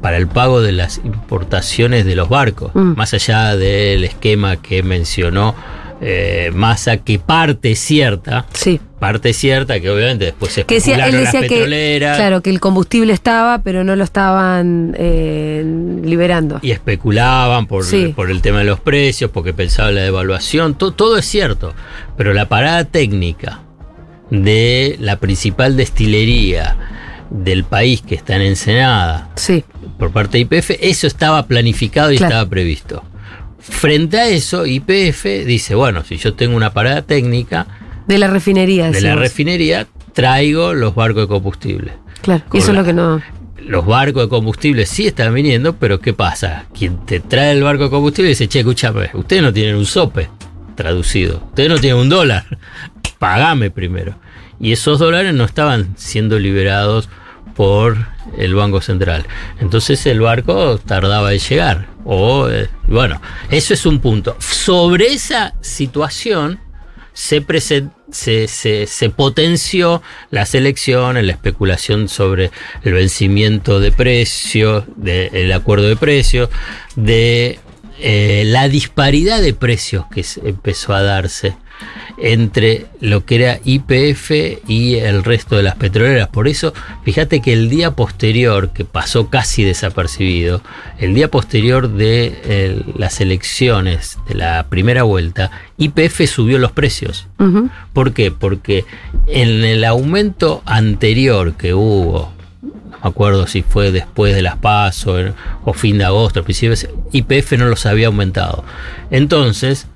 [0.00, 2.94] para el pago de las importaciones de los barcos, Mm.
[2.96, 5.54] más allá del esquema que mencionó
[6.00, 8.80] eh, Massa, que parte cierta, Sí.
[8.98, 12.16] parte cierta, que obviamente después se Que decía, él especularon las decía que, petroleras.
[12.16, 15.62] claro, que el combustible estaba, pero no lo estaban eh,
[16.02, 16.58] liberando.
[16.62, 18.12] y especulaban por, Sí.
[18.16, 21.74] por el tema de los precios, porque pensaban en la devaluación, to- todo es cierto,
[22.16, 23.60] pero la parada técnica
[24.30, 26.76] de la principal destilería
[27.30, 29.64] del país que está en Ensenada Sí,
[29.98, 32.30] por parte de IPF, eso estaba planificado y Claro.
[32.34, 33.02] estaba previsto.
[33.60, 37.66] Frente a eso, IPF dice, bueno, si yo tengo una parada técnica
[38.06, 38.90] de la refinería.
[38.90, 41.92] de la refinería, traigo los barcos de combustible.
[42.22, 43.22] Claro, con eso es lo que no.
[43.66, 46.66] los barcos de combustible sí están viniendo, pero ¿qué pasa?
[46.76, 50.28] Quien te trae el barco de combustible dice, che, escúchame, ustedes no tienen un sope
[50.74, 52.58] traducido, ustedes no tienen un dólar,
[53.18, 54.16] pagame primero.
[54.58, 57.08] Y esos dólares no estaban siendo liberados
[57.54, 57.96] por
[58.38, 59.26] el Banco Central.
[59.60, 61.86] Entonces el barco tardaba en llegar.
[62.04, 64.36] O, eh, bueno, eso es un punto.
[64.40, 66.58] Sobre esa situación
[67.12, 67.44] se,
[68.10, 72.50] se, se- se potenció las elecciones, la especulación sobre
[72.82, 76.48] el vencimiento de precios, del acuerdo de precios,
[76.96, 77.58] de
[77.98, 81.54] eh, la disparidad de precios que empezó a darse
[82.22, 84.30] entre lo que era IPF
[84.68, 86.28] y el resto de las petroleras.
[86.28, 86.72] Por eso,
[87.04, 90.62] fíjate que el día posterior, que pasó casi desapercibido,
[90.98, 97.26] el día posterior de eh, las elecciones de la primera vuelta, IPF subió los precios.
[97.92, 98.30] ¿Por qué?
[98.30, 98.84] Porque
[99.26, 105.18] en el aumento anterior que hubo, no me acuerdo si fue después de las PASO
[105.18, 106.76] en- o fin de agosto, principio,
[107.12, 108.62] IPF no los había aumentado.
[109.10, 109.86] Entonces,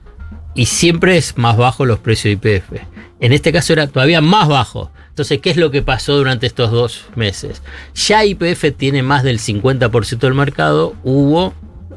[0.54, 2.72] y siempre es más bajo los precios de IPF.
[3.20, 4.90] En este caso era todavía más bajo.
[5.08, 7.62] Entonces, ¿qué es lo que pasó durante estos dos meses?
[7.94, 11.54] Ya IPF tiene más del 50% del mercado, hubo,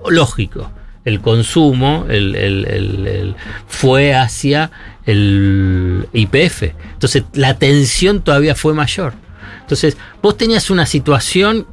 [0.10, 0.72] lógico,
[1.06, 3.36] el consumo el-
[3.68, 4.72] fue hacia
[5.06, 6.74] el IPF.
[6.94, 9.14] Entonces, la tensión todavía fue mayor.
[9.62, 11.66] Entonces, vos tenías una situación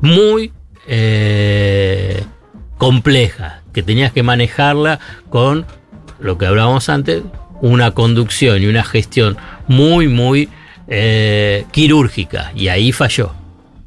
[0.00, 0.52] muy
[0.88, 2.24] eh,
[2.76, 4.98] compleja, que tenías que manejarla
[5.30, 5.64] con
[6.22, 7.22] lo que hablábamos antes,
[7.60, 9.36] una conducción y una gestión
[9.68, 10.48] muy, muy
[10.88, 12.52] eh, quirúrgica.
[12.54, 13.32] Y ahí falló.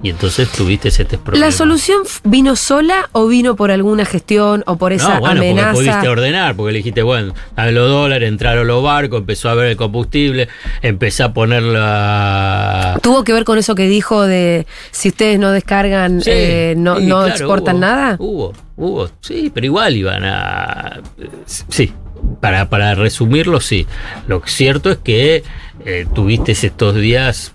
[0.03, 1.45] Y entonces tuviste ese problema.
[1.45, 5.71] ¿La solución vino sola o vino por alguna gestión o por esa no, bueno, amenaza?
[5.71, 9.55] porque pudiste ordenar, porque le dijiste, bueno, dame los dólares, entraron los barcos, empezó a
[9.55, 10.47] ver el combustible,
[10.81, 12.99] empezó a poner la...
[13.01, 16.97] ¿Tuvo que ver con eso que dijo de si ustedes no descargan, Sí, eh, no,
[16.97, 18.15] sí, no claro, exportan hubo, nada?
[18.19, 21.01] Hubo, hubo, sí, pero igual iban a...
[21.45, 21.91] Sí,
[22.39, 23.87] para, para resumirlo, sí.
[24.27, 25.43] Lo cierto es que
[25.85, 27.51] eh, tuviste estos días,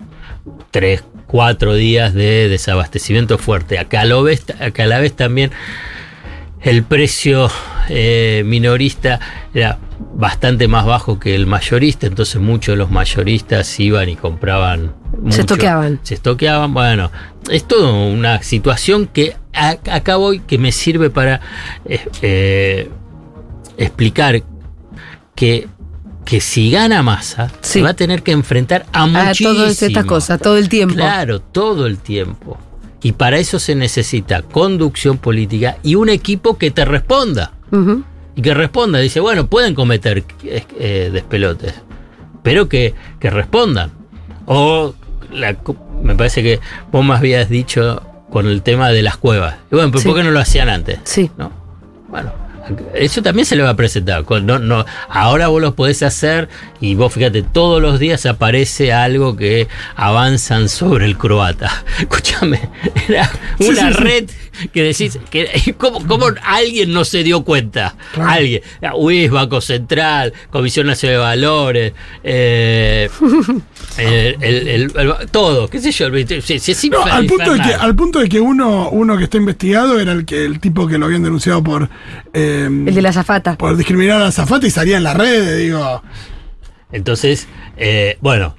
[0.71, 3.79] tres, cuatro días de desabastecimiento fuerte.
[3.79, 5.51] Acá, lo ves, acá a la vez también
[6.61, 7.49] el precio
[7.89, 9.19] eh, minorista
[9.53, 9.79] era
[10.13, 14.93] bastante más bajo que el mayorista, entonces muchos de los mayoristas iban y compraban.
[15.19, 15.41] mucho.
[15.41, 15.99] estoqueaban.
[16.03, 16.73] Se estoqueaban.
[16.73, 17.11] Bueno,
[17.49, 21.41] es toda una situación que acá voy que me sirve para
[22.21, 22.89] eh,
[23.77, 24.43] explicar
[25.35, 25.67] que,
[26.25, 27.79] que si gana masa, Sí.
[27.79, 30.95] se va a tener que enfrentar a A muchísimas todas estas cosas, todo el tiempo.
[30.95, 32.57] Claro, todo el tiempo.
[33.03, 37.51] Y para eso se necesita conducción política y un equipo que te responda.
[38.35, 38.99] Y que responda.
[38.99, 41.73] Dice, bueno, pueden cometer eh, eh, despelotes,
[42.43, 43.91] pero que, que respondan.
[44.45, 44.93] O
[45.31, 45.55] la
[46.03, 46.59] me parece que
[46.91, 49.55] vos me habías dicho con el tema de las cuevas.
[49.71, 50.07] Y bueno, ¿pero Sí.
[50.07, 50.99] ¿por qué no lo hacían antes?
[51.03, 51.31] Sí.
[51.37, 51.51] ¿no?
[52.09, 52.31] Bueno,
[52.93, 54.23] eso también se le va a presentar.
[54.43, 56.47] No, no, ahora vos lo podés hacer
[56.79, 61.83] y vos fíjate, todos los días aparece algo que avanzan sobre el croata.
[61.99, 62.59] Escúchame,
[63.07, 64.29] era una red
[64.73, 67.95] que decís, que, ¿cómo, cómo alguien no se dio cuenta?
[68.13, 68.29] Claro.
[68.29, 68.61] Alguien.
[68.95, 71.93] UIS, Banco Central, Comisión Nacional de Valores,
[72.23, 73.09] eh,
[73.97, 76.05] el- el- el- el- todo, qué sé yo.
[76.05, 78.89] el 20 sí, sí, es No, al punto de que, al punto de que uno,
[78.89, 81.89] uno que está investigado era el que el tipo que lo habían denunciado por
[82.33, 83.57] eh, El de la zafata.
[83.57, 86.01] por discriminar a la zafata y salía en las redes, digo.
[86.91, 88.55] Entonces, eh, bueno,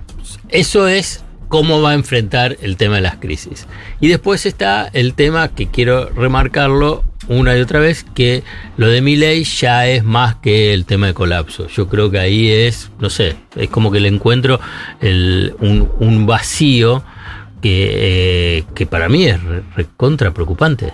[0.49, 3.67] eso es cómo va a enfrentar el tema de las crisis.
[4.01, 8.43] Y después está el tema que quiero remarcarlo una y otra vez, que
[8.77, 11.69] lo de mi ley ya es más que el tema de colapso.
[11.69, 14.59] Yo creo que ahí es, no sé, es como que le encuentro
[15.01, 17.05] el- un, un vacío
[17.61, 17.91] que,
[18.59, 19.41] eh, que para mí es
[19.77, 20.93] re- contra preocupante.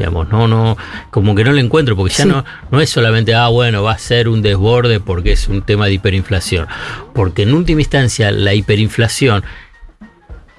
[0.00, 0.78] Digamos, no, no,
[1.10, 2.28] como que no le encuentro, porque ya Sí.
[2.30, 5.86] no, no es solamente, ah, bueno, va a ser un desborde porque es un tema
[5.86, 6.66] de hiperinflación.
[7.14, 9.44] Porque en última instancia, la hiperinflación,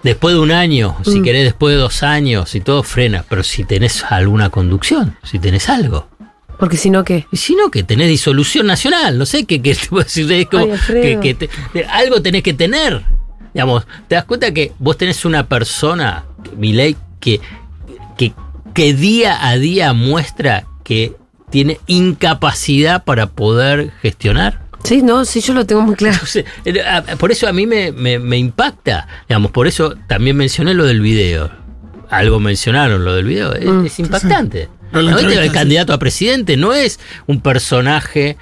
[0.03, 1.23] después de un año, si Mm.
[1.23, 5.69] querés después de dos años, y todo frena, pero si tenés alguna conducción, si tenés
[5.69, 6.07] algo.
[6.59, 7.25] Porque si no, ¿qué?
[7.33, 11.01] Si no, que tenés disolución nacional, no sé, que, que, es como Ay, Alfredo.
[11.01, 13.01] que, que te- de- algo tenés que tener.
[13.55, 16.25] Digamos, te das cuenta que vos tenés una persona,
[16.55, 17.41] Milei, que,
[18.17, 18.33] que,
[18.73, 21.15] que día a día muestra que
[21.49, 24.61] tiene incapacidad para poder gestionar.
[24.83, 26.15] Sí, no, sí, yo lo tengo muy claro.
[26.15, 29.07] Entonces, eh, por eso a mí me, me- me impacta.
[29.27, 31.51] Digamos, por eso también mencioné lo del video.
[32.09, 33.53] Algo mencionaron lo del video.
[33.53, 33.85] Es, Mm.
[33.85, 34.61] es impactante.
[34.63, 35.53] Este, entrevista, el sí.
[35.53, 38.37] candidato a presidente no es un personaje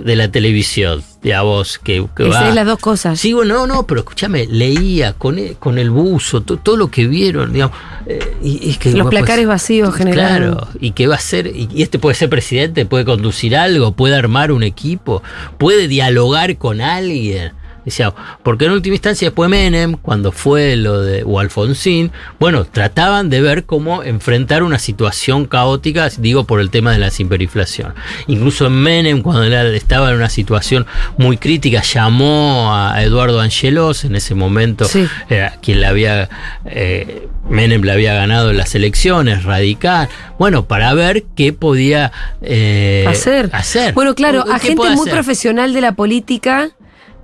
[0.00, 2.48] de la televisión, digamos, que, que Esas va.
[2.48, 3.18] es las dos cosas.
[3.20, 6.90] Sí, bueno, no, no, pero escúchame, leía con el, con el buzo, to- todo lo
[6.90, 7.76] que vieron, digamos.
[8.06, 10.54] eh, y, es que, Los pues, placares vacíos generaron.
[10.56, 13.92] Claro, y que va a ser, y, y este puede ser presidente, puede conducir algo,
[13.92, 15.22] puede armar un equipo,
[15.58, 17.52] puede dialogar con alguien.
[17.86, 23.30] Decía, porque en última instancia después Menem, cuando fue lo de, o Alfonsín, bueno, trataban
[23.30, 27.94] de ver cómo enfrentar una situación caótica, digo por el tema de la hiperinflación.
[28.26, 30.84] Incluso en Menem, cuando estaba en una situación
[31.16, 35.06] muy crítica, llamó a Eduardo Angelos, en ese momento, Sí.
[35.28, 36.28] era quien le había,
[36.64, 40.08] eh, Menem le había ganado en las elecciones, radical,
[40.40, 42.10] bueno, para ver qué podía
[42.42, 43.48] eh, hacer.
[43.52, 43.94] hacer.
[43.94, 46.70] Bueno, claro, ¿Qué a gente muy profesional de la política,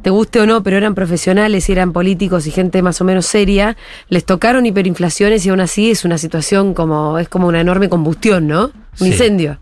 [0.02, 3.26] te guste o no, pero eran profesionales y eran políticos y gente más o menos
[3.26, 3.76] seria,
[4.08, 8.46] les tocaron hiperinflaciones y aún así es una situación como, es como una enorme combustión,
[8.48, 8.64] ¿no?
[8.66, 9.06] Un Sí.
[9.06, 9.58] incendio.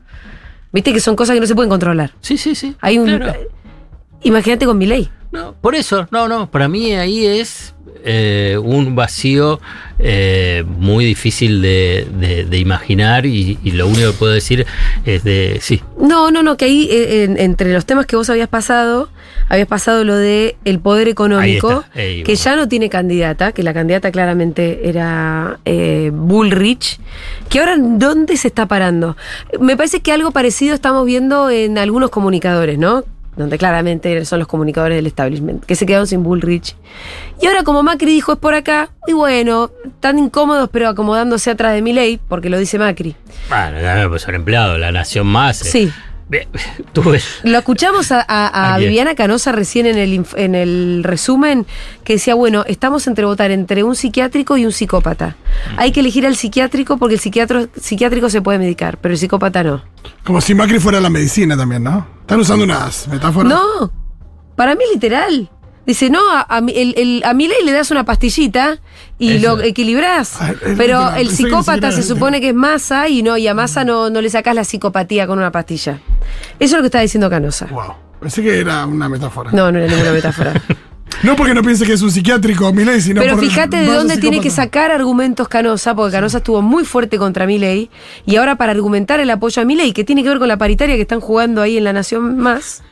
[0.72, 2.12] Viste que son cosas que no se pueden controlar.
[2.20, 2.74] Sí, sí, sí.
[2.80, 3.06] Hay un.
[3.18, 3.34] claro.
[4.22, 5.08] Imagínate con mi ley.
[5.32, 7.74] No, por eso, no, no, para mí ahí es
[8.04, 9.60] eh, un vacío
[9.98, 14.66] eh, muy difícil de, de- de imaginar y, y lo único que puedo decir
[15.04, 18.28] es de, sí, No, no, no, que ahí eh, en- entre los temas que vos
[18.30, 19.08] habías pasado,
[19.50, 24.10] habías pasado lo de el poder económico, que ya no tiene candidata, que la candidata
[24.10, 26.98] claramente era eh, Bullrich,
[27.48, 29.16] que ahora ¿dónde se está parando?
[29.60, 33.04] Me parece que algo parecido estamos viendo en algunos comunicadores, ¿no?
[33.36, 36.76] Donde claramente son los comunicadores del establishment, que se quedaron sin Bullrich.
[37.40, 41.74] Y ahora como Macri dijo es por acá, y bueno, tan incómodos pero acomodándose atrás
[41.74, 43.16] de mi ley, porque lo dice Macri.
[43.48, 45.62] bueno, ya, pues son empleados, la nación más.
[45.62, 45.70] eh.
[45.70, 45.92] Sí.
[46.30, 46.46] Ve-
[46.92, 48.76] Tuve, Lo escuchamos a.
[48.78, 51.66] Viviana Canosa recién en el, en el resumen
[52.04, 55.36] que decía, bueno, estamos entre votar entre un psiquiátrico y un psicópata.
[55.76, 59.64] Hay que elegir al psiquiátrico porque el psiquiatro, psiquiátrico se puede medicar, pero el psicópata
[59.64, 59.82] no.
[60.24, 62.06] Como si Macri fuera la medicina también, ¿no?
[62.20, 63.52] Están usando unas metáforas.
[63.52, 63.92] No,
[64.56, 65.50] para mí literal.
[65.86, 68.78] Dice, no, a, a, mi- el, el- a mi ley le das una pastillita
[69.18, 69.56] y Eso.
[69.56, 70.36] lo equilibrás.
[70.40, 74.10] Ah, Pero el psicópata se supone que es masa y no, y a masa no,
[74.10, 75.98] no le sacás la psicopatía con una pastilla.
[76.58, 77.66] Eso es lo que está diciendo Canosa.
[77.66, 77.94] Wow.
[78.20, 79.50] Pensé que era una metáfora.
[79.52, 80.52] No, no era ninguna metáfora.
[81.24, 84.16] No porque no piense que es un psiquiátrico, Milei, sino Pero por fíjate de dónde
[84.16, 87.90] tiene que sacar argumentos Canosa, porque Canosa estuvo muy fuerte contra Milei,
[88.24, 90.94] y ahora para argumentar el apoyo a Milei, que tiene que ver con la paritaria
[90.94, 92.82] que están jugando ahí en la Nación Más,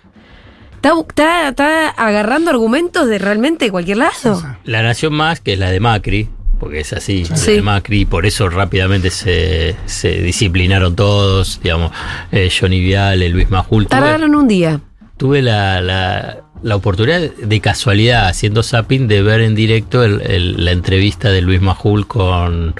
[0.82, 4.42] está, está- está agarrando argumentos de realmente cualquier lado.
[4.64, 8.26] la nación más, que es la de Macri, porque es así, la de Macri, por
[8.26, 11.92] eso rápidamente se, se disciplinaron todos, digamos,
[12.32, 13.84] eh, Johnny Viale, Luis Majul.
[13.86, 14.80] tuve- Tardaron un día.
[15.16, 20.64] tuve la, la- la oportunidad de casualidad, haciendo zapping, de ver en directo el- el-
[20.64, 22.74] la entrevista de Luis Majul con,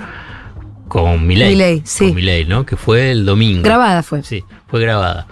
[0.89, 1.51] con Milei.
[1.51, 2.07] Milei, sí.
[2.07, 2.65] Con Milei, ¿no?
[2.67, 3.63] Que fue el domingo.
[3.63, 4.23] Grabada fue.
[4.25, 5.27] Sí, fue grabada.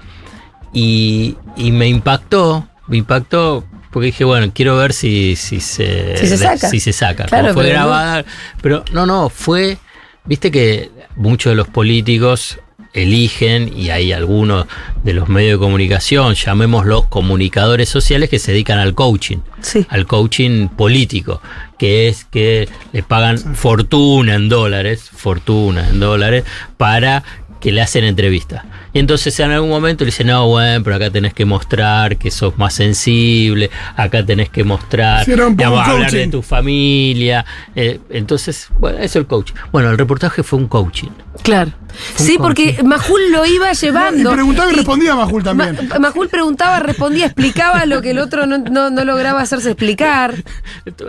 [0.72, 6.26] Y, y me impactó, me impactó porque dije, bueno, quiero ver si, si se, Si
[6.26, 6.68] se saca.
[6.68, 7.24] si se saca.
[7.24, 7.85] Claro, fue pero no.
[7.87, 8.24] grabada.
[8.61, 9.79] Pero no, no, fue.
[10.26, 12.59] Viste que muchos de los políticos
[12.92, 14.66] eligen, y hay algunos
[15.05, 19.87] de los medios de comunicación, llamémoslos comunicadores sociales, que se dedican al coaching Sí.
[19.90, 21.42] al coaching político,
[21.79, 26.44] que es que le pagan fortuna en dólares, fortuna en dólares,
[26.79, 27.22] para
[27.66, 28.62] que le hacen entrevistas.
[28.92, 32.31] Y entonces en algún momento le dicen, no, bueno, pero acá tenés que mostrar que
[32.31, 37.44] sos más sensible, acá tenés que mostrar, poco digamos, hablar de tu familia.
[37.74, 39.55] eh, entonces, bueno, eso es el coaching.
[39.72, 41.09] Bueno, el reportaje fue un coaching.
[41.42, 41.72] Claro.
[42.17, 44.33] Sí, porque Majul lo iba Y llevando.
[44.33, 45.79] preguntaba y Y respondía a Majul también.
[45.89, 50.35] Ma- Majul preguntaba, respondía, explicaba lo que el otro no, no- no lograba hacerse explicar.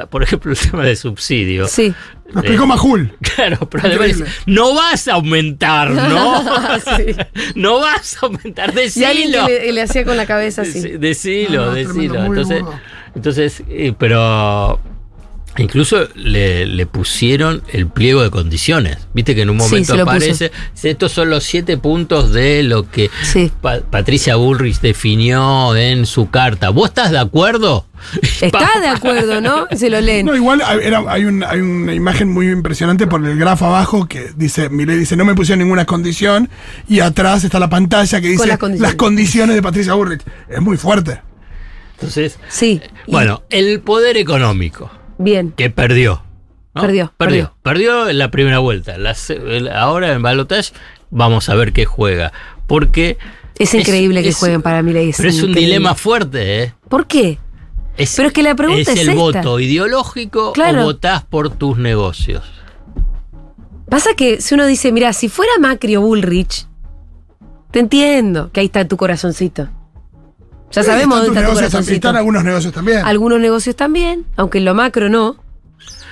[0.09, 1.67] Por ejemplo, el tema de subsidio.
[1.67, 1.93] Sí.
[2.33, 3.13] Lo explicó Majul.
[3.35, 6.43] Claro, pero además no vas a aumentar, ¿no?
[6.97, 7.15] Sí.
[7.55, 9.47] No vas a aumentar, Y alguien decilo.
[9.47, 10.79] le, le hacía con la cabeza así.
[10.81, 12.25] Deci- Decilo, No, no, decilo.
[12.25, 12.63] entonces,
[13.15, 14.79] entonces eh, pero
[15.63, 18.97] incluso le, le pusieron el pliego de condiciones.
[19.13, 20.15] Viste que en un Sí, momento se lo puso.
[20.15, 20.51] aparece,
[20.83, 23.51] estos son los siete puntos de lo que Sí.
[23.61, 26.69] Pa- Patricia Bullrich definió en su carta.
[26.69, 27.85] ¿Vos estás de acuerdo?
[28.41, 29.65] Está de acuerdo, ¿no?
[29.75, 30.27] Se lo leen.
[30.27, 34.07] No, igual hay, era- hay, un- hay una imagen muy impresionante por el grafo abajo
[34.07, 36.49] que dice, Milei dice, no me pusieron ninguna condición,
[36.87, 38.91] y atrás está la pantalla que dice las condiciones.
[38.91, 40.21] las condiciones de Patricia Burrich.
[40.47, 41.21] Es muy fuerte.
[41.95, 42.79] Entonces, Sí.
[43.07, 45.51] Y- bueno, el poder económico Bien.
[45.55, 46.21] que perdió.
[46.75, 46.81] ¿no?
[46.81, 47.53] Perdió, perdió.
[47.63, 48.97] Perdió en la primera vuelta.
[48.97, 49.15] La
[49.79, 50.73] ahora en Balotage
[51.09, 52.31] vamos a ver qué juega.
[52.67, 53.17] Porque.
[53.57, 54.93] Es increíble que es- jueguen para mí.
[54.93, 56.73] Pero es un dilema fuerte, ¿eh?
[56.87, 57.39] ¿Por qué?
[57.97, 59.13] Es, Pero es que la pregunta es el esta.
[59.15, 60.81] voto ideológico Claro.
[60.81, 62.43] o votás por tus negocios?
[63.89, 66.67] Pasa que si uno dice, mira, si fuera Macri o Bullrich,
[67.71, 69.69] te entiendo que ahí está tu corazoncito.
[70.71, 71.89] Ya sabemos dónde está tu negocios.
[71.89, 73.05] Están algunos negocios también.
[73.05, 75.37] Algunos negocios también, aunque en lo macro no.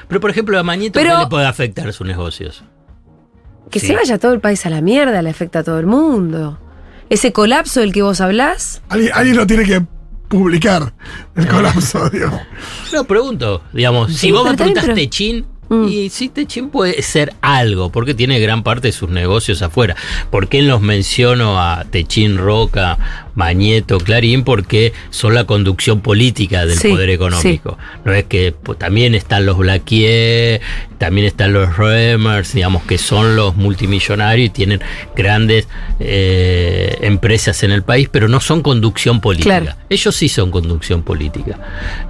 [0.07, 2.63] Pero, por ejemplo, a Mañeto, Pero- ¿qué le puede afectar sus negocios?
[3.71, 3.87] Que Sí.
[3.87, 6.59] se vaya todo el país a la mierda, le afecta a todo el mundo.
[7.09, 9.81] Ese colapso del que vos hablás, Alguien, alguien lo tiene que
[10.27, 10.93] publicar,
[11.35, 12.31] el colapso, digo.
[12.93, 15.85] No, pregunto, digamos, Sí, si vos me preguntás pero- Techín, Mm.
[15.87, 19.95] y sí, Techín puede ser algo, porque tiene gran parte de sus negocios afuera.
[20.29, 24.43] ¿Por qué los menciono a Techín, Roca, Mañeto, Clarín?
[24.43, 27.77] Porque son la conducción política del Sí, poder económico.
[28.03, 30.61] No es que pues, también están los Blaquier,
[30.97, 34.81] también están los Remers, digamos, que son los multimillonarios y tienen
[35.15, 35.67] grandes
[35.99, 39.59] eh, empresas en el país, pero no son conducción política.
[39.61, 39.77] Claro.
[39.89, 41.59] Ellos sí son conducción política.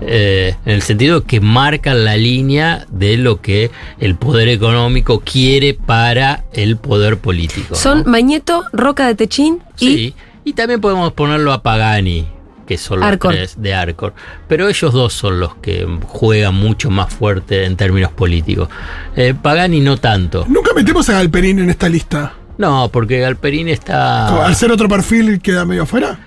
[0.01, 5.73] Eh, en el sentido que marcan la línea de lo que el poder económico quiere
[5.73, 7.75] para el poder político.
[7.75, 8.11] son ¿no?
[8.11, 10.13] Mañeto, Roca de Techín y Sí.
[10.45, 12.27] Y también podemos ponerlo a Pagani,
[12.65, 13.34] que son los Arcor.
[13.34, 14.13] tres de Arcor.
[14.47, 18.69] Pero ellos dos son los que juegan mucho más fuerte en términos políticos.
[19.15, 20.45] Eh, Pagani no tanto.
[20.47, 22.34] Nunca metemos a Galperín en esta lista.
[22.58, 24.45] No, porque Galperín está.
[24.45, 26.17] Al ser otro perfil queda medio afuera.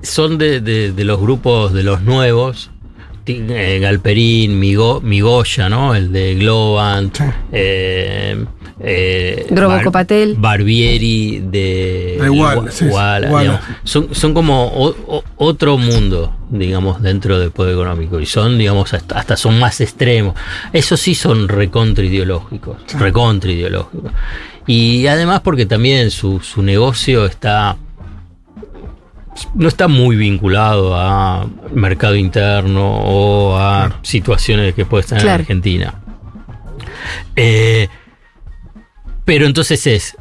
[0.00, 2.70] son de, de- de los grupos de los nuevos.
[3.26, 5.94] Eh, Galperín, Migo, Migoya, ¿no?
[5.94, 7.16] El de Globant.
[7.16, 7.24] Sí.
[7.52, 8.44] eh,
[8.84, 10.34] eh, Drobo Patel.
[10.36, 12.18] Barbieri de,
[12.70, 13.28] sí, Guala.
[13.40, 13.60] digamos.
[13.84, 18.18] Son, son como o- o- otro mundo, digamos, dentro del poder económico.
[18.20, 20.34] Y son, digamos, hasta, hasta son más extremos.
[20.72, 22.76] Esos sí son recontra ideológicos.
[22.98, 24.10] Recontra ideológicos.
[24.66, 27.76] Y además porque también su, su negocio está
[29.54, 35.28] no está muy vinculado a mercado interno o a situaciones que puede estar en.
[35.28, 35.94] Argentina.
[37.36, 37.88] Eh,
[39.24, 40.16] pero entonces es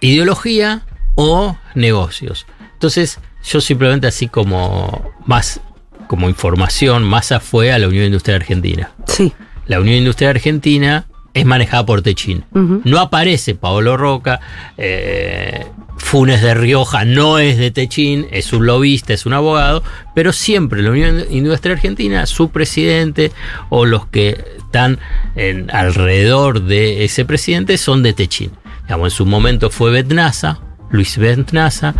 [0.00, 0.82] ideología
[1.14, 2.46] o negocios.
[2.74, 5.60] Entonces, yo simplemente así como más
[6.06, 8.92] como información, Massa fue a la Unión Industrial Argentina.
[9.06, 9.32] sí.
[9.66, 12.44] La Unión Industrial Argentina es manejada por Techín.
[12.52, 14.40] No aparece Paolo Roca,
[14.76, 15.66] eh,
[16.14, 19.82] Funes de Rioja no es de Techín, es un lobista, es un abogado,
[20.14, 23.32] pero siempre la Unión Industrial Argentina, su presidente
[23.68, 25.00] o los que están
[25.34, 28.52] en- alrededor de ese presidente son de Techín.
[28.84, 30.60] Digamos, en su momento fue Betnaza,
[30.92, 31.96] Luis Betnaza,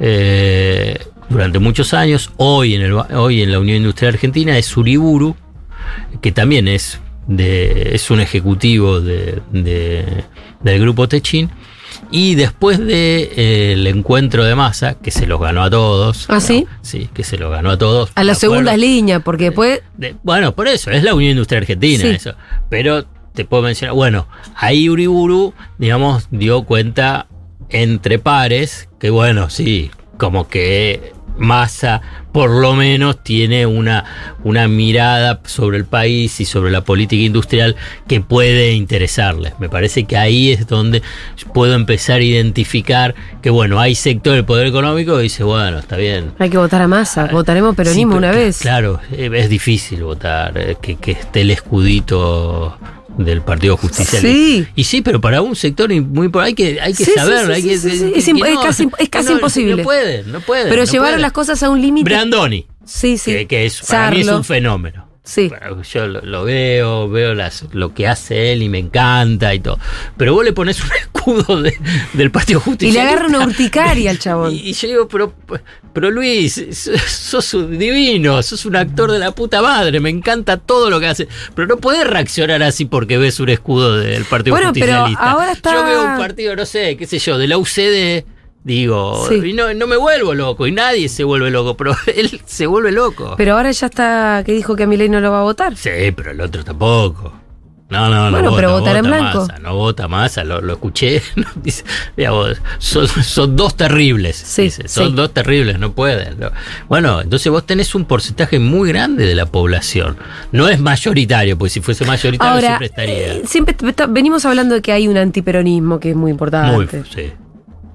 [0.00, 2.30] eh, durante muchos años.
[2.38, 5.36] Hoy en, la Unión Industrial Argentina es Uriburu,
[6.22, 7.00] que también es,
[8.08, 10.24] un ejecutivo de, de-
[10.62, 11.50] del grupo Techín.
[12.10, 16.26] Y después del encuentro de masa, que se los ganó a todos.
[16.28, 16.66] ¿Ah, sí?
[16.82, 18.10] Sí, que se los ganó a todos.
[18.14, 19.80] A las ¿de segundas líneas, porque después.
[19.96, 22.08] De- bueno, por eso, es la Unión Industrial Argentina Sí.
[22.10, 22.34] eso.
[22.70, 27.26] Pero te puedo mencionar, bueno, ahí Uriburu, digamos, dio cuenta
[27.70, 34.04] entre pares que, bueno, sí, como que Massa por lo menos tiene una,
[34.44, 37.74] una mirada sobre el país y sobre la política industrial
[38.06, 39.54] que puede interesarle.
[39.58, 41.02] Me parece que ahí es donde
[41.52, 45.96] puedo empezar a identificar que, bueno, hay sector del poder económico que dice, bueno, está
[45.96, 47.28] bien, Hay que votar a masa.
[47.32, 48.58] Votaremos peronismo Sí, pero una vez.
[48.58, 52.78] Claro, es difícil votar, eh, que, que esté el escudito
[53.18, 54.20] del Partido Justicialista.
[54.28, 54.66] Sí.
[54.74, 57.62] Y sí, pero para un sector muy hay que hay que Sí, saber, sí, hay
[57.62, 57.74] que, que-
[58.18, 59.76] Es que imp- es casi- es casi no, imposible.
[59.76, 60.68] No pueden, no pueden.
[60.68, 61.22] Pero no llevaron pueden.
[61.22, 62.04] las cosas a un límite.
[62.08, 63.32] Brandoni, Sí, sí.
[63.32, 65.07] que, que es, para mí es un fenómeno.
[65.28, 65.52] Sí.
[65.92, 69.78] Yo lo, lo veo, veo las, lo que hace él y me encanta y todo.
[70.16, 71.76] Pero vos le pones un escudo de-
[72.14, 73.04] del Partido Y Justicialista.
[73.04, 74.54] le agarra una urticaria al chabón.
[74.54, 75.34] Y, y yo digo, pero,
[75.92, 76.64] pero Luis,
[77.06, 81.08] sos un divino, sos un actor de la puta madre, me encanta todo lo que
[81.08, 81.28] hace.
[81.54, 85.30] Pero no podés reaccionar así porque ves un escudo del Partido Bueno, pero Justicialista.
[85.30, 88.24] ahora está- Yo veo un partido, no sé, qué sé yo, de la UCD.
[88.68, 89.36] Digo, Sí.
[89.42, 92.92] y no, no me vuelvo loco, y nadie se vuelve loco, pero él se vuelve
[92.92, 93.32] loco.
[93.38, 95.74] Pero ahora ya está que dijo que a Milei no lo va a votar.
[95.74, 97.32] Sí, pero el otro tampoco.
[97.88, 98.30] No, no, no.
[98.32, 99.38] Bueno, vota, pero votar en blanco.
[99.46, 101.22] Massa, no vota Massa, lo, lo escuché.
[101.36, 101.82] no, dice,
[102.76, 104.36] son, son dos terribles.
[104.36, 105.12] Sí, dice, son sí.
[105.14, 106.38] dos terribles, no pueden.
[106.38, 106.50] no.
[106.90, 110.18] Bueno, entonces vos tenés un porcentaje muy grande de la población.
[110.52, 113.32] No es mayoritario, porque si fuese mayoritario Ahora, siempre estaría.
[113.36, 113.74] eh, siempre
[114.10, 116.74] venimos hablando de que hay un antiperonismo que es muy importante.
[116.98, 117.32] muy, sí.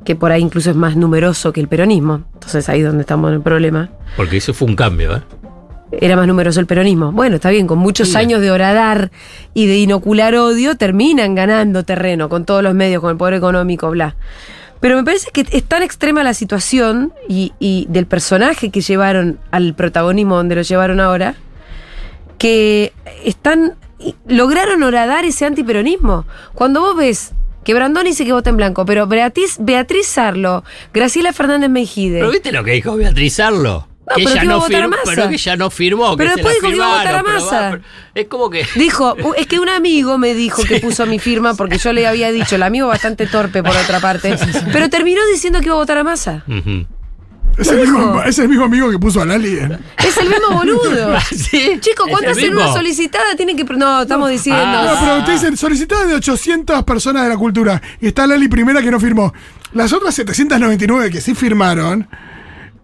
[0.06, 2.24] Que por ahí incluso es más numeroso que el peronismo.
[2.34, 3.90] Entonces ahí es donde estamos en el problema.
[4.18, 5.22] Porque eso fue un cambio, ¿eh?
[6.02, 7.12] Era más numeroso el peronismo.
[7.12, 8.18] Bueno, está bien, con muchos Sí.
[8.18, 9.12] años de horadar
[9.54, 13.92] y de inocular odio, terminan ganando terreno con todos los medios, con el poder económico,
[13.92, 14.16] bla.
[14.80, 19.38] Pero me parece que es tan extrema la situación y, y del personaje que llevaron
[19.52, 21.36] al protagonismo donde lo llevaron ahora,
[22.38, 22.92] que
[23.24, 23.76] están.
[24.28, 26.26] lograron horadar ese antiperonismo.
[26.54, 27.32] Cuando vos ves
[27.64, 32.20] que Brandón dice que vota en blanco, pero Beatriz, Beatriz Sarlo, Graciela Fernández Mejide.
[32.20, 33.88] Pero viste lo que dijo Beatriz Arlo.
[34.06, 35.12] No, pero que iba a votar a firmó, Massa.
[35.16, 36.18] pero que ya no firmó.
[36.18, 37.70] Pero que después se dijo que iba a votar a pero Massa.
[37.72, 37.84] pero
[38.16, 38.66] es como que.
[38.76, 42.06] Dijo, "Uh, es que un amigo me dijo que puso mi firma porque yo le
[42.06, 44.36] había dicho, el amigo bastante torpe por otra parte,
[44.74, 46.44] pero terminó diciendo que iba a votar a Massa.
[46.50, 46.86] Ujú.
[47.58, 49.58] Es el, mismo, es el mismo amigo que puso a Lali.
[49.60, 51.20] en- Es el mismo boludo.
[51.32, 51.78] ¿Sí?
[51.80, 52.78] Chicos, cuando ¿Es el hacen una mismo?
[52.78, 53.64] solicitada tienen que...
[53.64, 54.62] No, estamos diciendo...
[54.66, 54.94] Ah.
[54.96, 57.82] No, pero ustedes dicen solicitadas de 800 personas de la cultura.
[58.02, 59.34] Y está Lali primera que no firmó.
[59.74, 62.08] Las otras 799 que sí firmaron.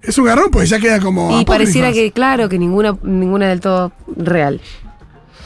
[0.02, 1.40] Es un garrón, pues ya queda como.
[1.42, 4.62] y pareciera que, claro, que ninguna, ninguna del todo real.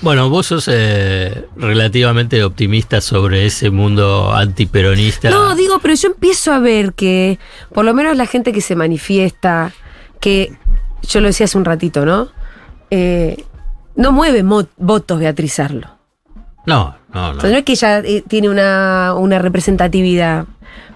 [0.03, 5.29] Bueno, vos sos eh, relativamente optimista sobre ese mundo antiperonista.
[5.29, 7.39] No, digo, pero yo empiezo a ver que,
[7.73, 9.71] por lo menos la gente que se manifiesta,
[10.19, 10.51] que
[11.03, 12.27] yo lo decía hace un ratito, ¿no?
[12.91, 13.45] Eh,
[13.95, 14.43] no mueve
[14.75, 15.87] votos Beatriz Arlo.
[16.65, 17.31] no, no.
[17.31, 17.37] no.
[17.37, 20.47] O sea, no es que ella eh, tiene una, una representatividad,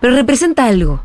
[0.01, 1.01] pero representa algo.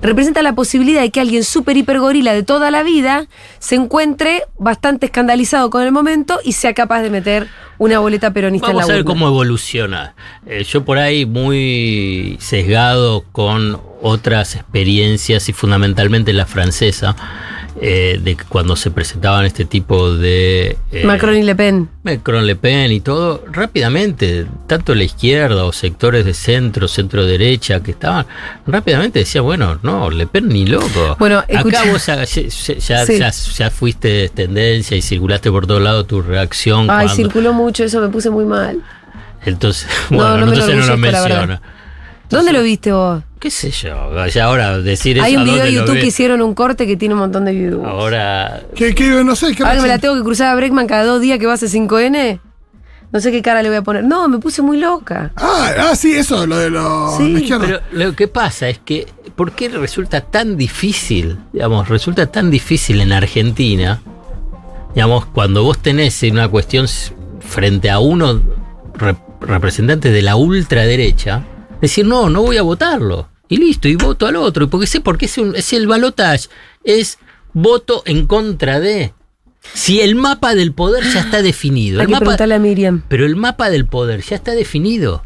[0.00, 3.26] Representa la posibilidad de que alguien súper hiper gorila de toda la vida
[3.58, 8.68] se encuentre bastante escandalizado con el momento y sea capaz de meter una boleta peronista
[8.68, 9.12] Vamos en a la ver urna.
[9.12, 10.14] cómo evoluciona.
[10.46, 17.16] Eh, yo por ahí muy sesgado con otras experiencias y fundamentalmente la francesa,
[17.80, 20.76] eh, de cuando se presentaban este tipo de...
[20.92, 21.88] eh, Macron y Le Pen.
[22.02, 27.80] Macron, Le Pen y todo, rápidamente, tanto la izquierda o sectores de centro, centro derecha
[27.82, 28.26] que estaban,
[28.66, 31.16] rápidamente decían, bueno, no, Le Pen ni loco.
[31.18, 32.42] Bueno, escucha- Acá vos ya, ya,
[32.78, 33.18] ya- Sí.
[33.18, 36.82] ya- ya fuiste tendencia y circulaste por todos lados tu reacción.
[36.90, 38.80] Ay, cuando- circuló mucho, eso me puse muy mal.
[39.44, 41.60] Entonces, No, bueno, no entonces no lo menciona.
[42.32, 43.22] ¿Dónde lo viste vos?
[43.38, 44.26] ¿Qué sé yo?
[44.28, 45.26] Ya ahora decir eso.
[45.26, 47.52] Hay un ¿a video de YouTube que hicieron un corte que tiene un montón de
[47.52, 47.84] views.
[47.84, 48.62] Ahora.
[48.74, 51.20] Que, que no sé, ¿qué Ahora me la tengo que cruzar a Breckman cada dos
[51.20, 52.40] días que va a hacer 5N.
[53.12, 54.04] No sé qué cara le voy a poner.
[54.04, 55.32] No, me puse muy loca.
[55.36, 57.46] Ah, ah, sí, eso, lo de lo, Sí.
[57.60, 59.06] Pero lo que pasa es que,
[59.36, 61.36] ¿por qué resulta tan difícil?
[61.52, 64.00] Digamos, resulta tan difícil en Argentina,
[64.94, 66.86] digamos, cuando vos tenés una cuestión
[67.40, 68.40] frente a uno
[68.94, 71.42] rep- representante de la ultraderecha,
[71.82, 73.28] decir, no, no voy a votarlo.
[73.48, 74.64] Y listo, y voto al otro.
[74.64, 76.48] Y porque sé, porque es, un- es el balotage,
[76.84, 77.18] es
[77.52, 79.12] voto en contra de.
[79.74, 82.00] Si el mapa del poder ya está definido.
[82.00, 83.02] Hay el que mapa, preguntarle a Miriam.
[83.08, 85.22] pero el mapa del poder ya está definido.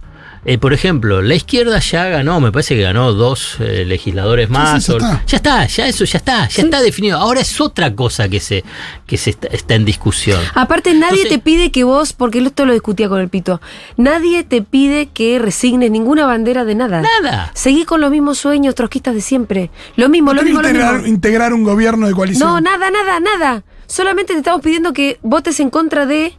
[0.49, 4.85] Eh, por ejemplo, la izquierda ya ganó, me parece que ganó dos eh, legisladores más.
[4.85, 5.25] sí, ya o- está.
[5.27, 7.19] ya está, ya eso ya está, ya está definido.
[7.19, 8.63] Ahora es otra cosa que se,
[9.07, 10.41] que se está, está en discusión.
[10.55, 13.61] Aparte, nadie Entonces- te pide que vos, porque esto lo discutía con el pito,
[13.97, 17.03] nadie te pide que resignes ninguna bandera de nada.
[17.03, 17.51] Nada.
[17.55, 19.71] Seguí con los mismos sueños trotskistas de siempre.
[19.97, 21.09] Lo mismo, No lo mismo, lo integrar, mismo.
[21.09, 22.49] integrar un gobierno de coalición.
[22.49, 23.65] No, nada, nada, nada.
[23.89, 26.35] Solamente te estamos pidiendo que votes en contra de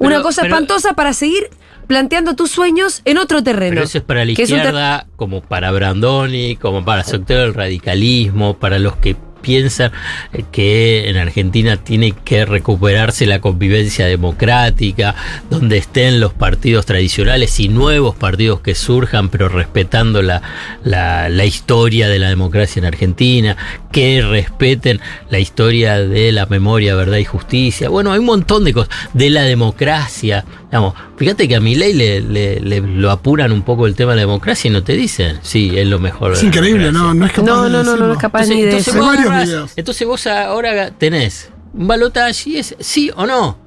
[0.00, 1.48] una Pero- cosa pero- espantosa para seguir
[1.86, 3.74] planteando tus sueños en otro terreno.
[3.74, 8.58] Pero eso es para la izquierda, como para Brandoni, como para el sector del radicalismo,
[8.58, 9.92] para los que piensan
[10.32, 15.14] eh, que en Argentina tiene que recuperarse la convivencia democrática,
[15.50, 20.42] donde estén los partidos tradicionales y nuevos partidos que surjan, pero respetando la,
[20.84, 23.56] la, la historia de la democracia en Argentina,
[23.92, 27.88] que respeten la historia de la memoria, verdad y justicia.
[27.88, 30.44] Bueno, hay un montón de cosas, de la democracia.
[30.70, 34.12] Digamos, fíjate que a mi ley le, le- le- lo apuran un poco el tema
[34.12, 36.32] de la democracia y no te dicen, sí, es lo mejor.
[36.34, 38.56] Es increíble, no, no es capaz No, de no, no, no, no es capaz Entonces,
[38.56, 39.02] ni de entonces eso.
[39.30, 39.72] Videos.
[39.76, 43.58] entonces vos ahora tenés un balotaje y es sí o no.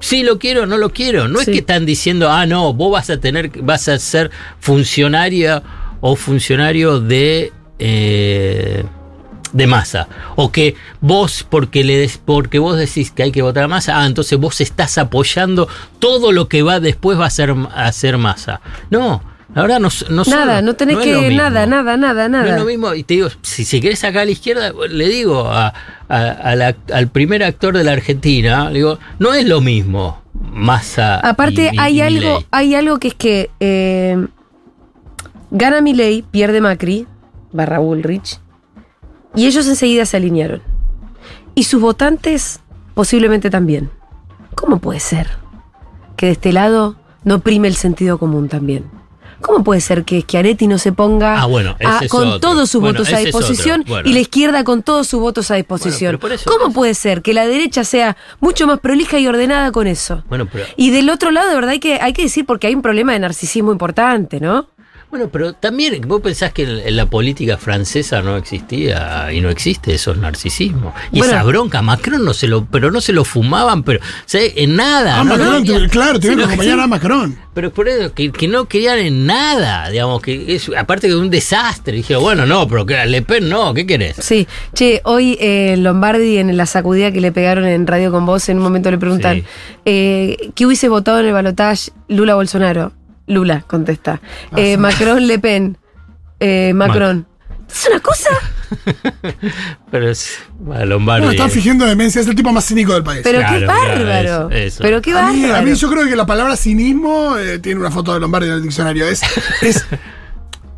[0.00, 1.26] Sí, lo quiero, no lo quiero.
[1.26, 1.44] No Sí.
[1.46, 5.62] es que están diciendo, ah, no, vos vas a tener, vas a ser funcionaria
[6.00, 8.84] o funcionario de eh,
[9.52, 10.08] de masa.
[10.36, 14.00] O que vos, porque le des- porque vos decís que hay que votar a masa,
[14.00, 18.18] ah, entonces vos estás apoyando todo lo que va después va a ser a ser
[18.18, 18.60] masa.
[18.90, 19.22] No,
[19.62, 21.14] verdad no, no Nada, no tenés que.
[21.16, 21.36] mismo.
[21.36, 22.58] Nada, nada, nada, No es nada.
[22.58, 25.72] lo mismo, y te digo, si se querés sacar a la izquierda, le digo a-
[26.08, 30.22] a- a la- al primer actor de la Argentina, le digo, no es lo mismo
[30.34, 31.18] Massa.
[31.20, 34.26] Aparte, y- hay y algo, hay algo que es que eh,
[35.50, 37.06] gana Milei, pierde Macri,
[37.52, 38.38] barra Bullrich,
[39.34, 40.62] y ellos enseguida se alinearon.
[41.54, 42.60] Y sus votantes
[42.94, 43.90] posiblemente también.
[44.54, 45.28] ¿Cómo puede ser
[46.16, 48.84] que de este lado no prime el sentido común también?
[49.40, 52.98] ¿Cómo puede ser que Schiaretti no se ponga Ah, bueno, a- con todos sus Bueno,
[52.98, 54.08] votos a disposición Bueno.
[54.08, 56.18] y la izquierda con todos sus votos a disposición?
[56.44, 60.24] ¿Cómo puede ser que la derecha sea mucho más prolija y ordenada con eso?
[60.28, 62.74] Bueno, pero, Y del otro lado, de verdad, hay que, hay que decir porque hay
[62.74, 64.68] un problema de narcisismo importante, ¿no?
[65.10, 69.94] Bueno, pero también vos pensás que en, la política francesa no existía y no existe
[69.94, 70.92] eso es narcisismo.
[71.12, 71.32] Y Bueno.
[71.32, 74.00] esa bronca, Macron no se lo, pero no se lo fumaban, pero
[74.32, 75.20] en nada.
[75.20, 77.38] Ah, no, Macron, no, claro, tuvieron que acompañar a Macron.
[77.54, 81.30] Pero por eso, que, que no querían en nada, digamos, que es, aparte que un
[81.30, 81.96] desastre.
[81.96, 84.16] Dije, bueno, no, pero que Le Pen no, ¿qué querés?
[84.20, 84.46] Sí.
[84.74, 88.58] Che, hoy eh, Lombardi en la sacudida que le pegaron en Radio con Vos, en
[88.58, 89.44] un momento le preguntan, Sí.
[89.86, 92.92] eh, ¿qué hubiese votado en el balotaje Lula Bolsonaro?
[93.28, 94.20] Lula, contesta.
[94.56, 94.76] Eh, sí.
[94.78, 95.78] Macron Le Pen.
[96.40, 97.26] Eh, Macron.
[97.70, 98.30] ¿Es una cosa?
[99.90, 100.38] Pero es
[100.74, 101.26] a Lombardi.
[101.26, 103.20] No, están fingiendo demencia, es el tipo más cínico del país.
[103.22, 104.50] Pero qué claro, bárbaro.
[104.50, 104.82] eso, eso.
[104.82, 105.56] Pero qué a, mí, bárbaro.
[105.60, 108.54] a mí yo creo que la palabra cinismo eh, tiene una foto de Lombardi en
[108.54, 109.06] el diccionario.
[109.06, 109.22] Es,
[109.62, 109.84] es,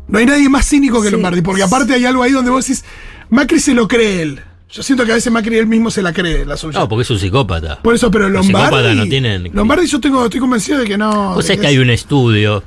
[0.07, 1.13] no hay nadie más cínico que Sí.
[1.13, 2.83] Lombardi, porque aparte hay algo ahí donde vos decís,
[3.29, 4.41] Macri se lo cree él.
[4.71, 6.79] Yo siento que a veces Macri él mismo se la cree, la suya.
[6.79, 7.79] No, porque es un psicópata.
[7.81, 8.67] Por eso, pero Los Lombardi.
[8.67, 11.29] psicópatas no tienen- Lombardi yo tengo, estoy convencido de que no.
[11.35, 12.63] Vos de sabés que hay un estudio.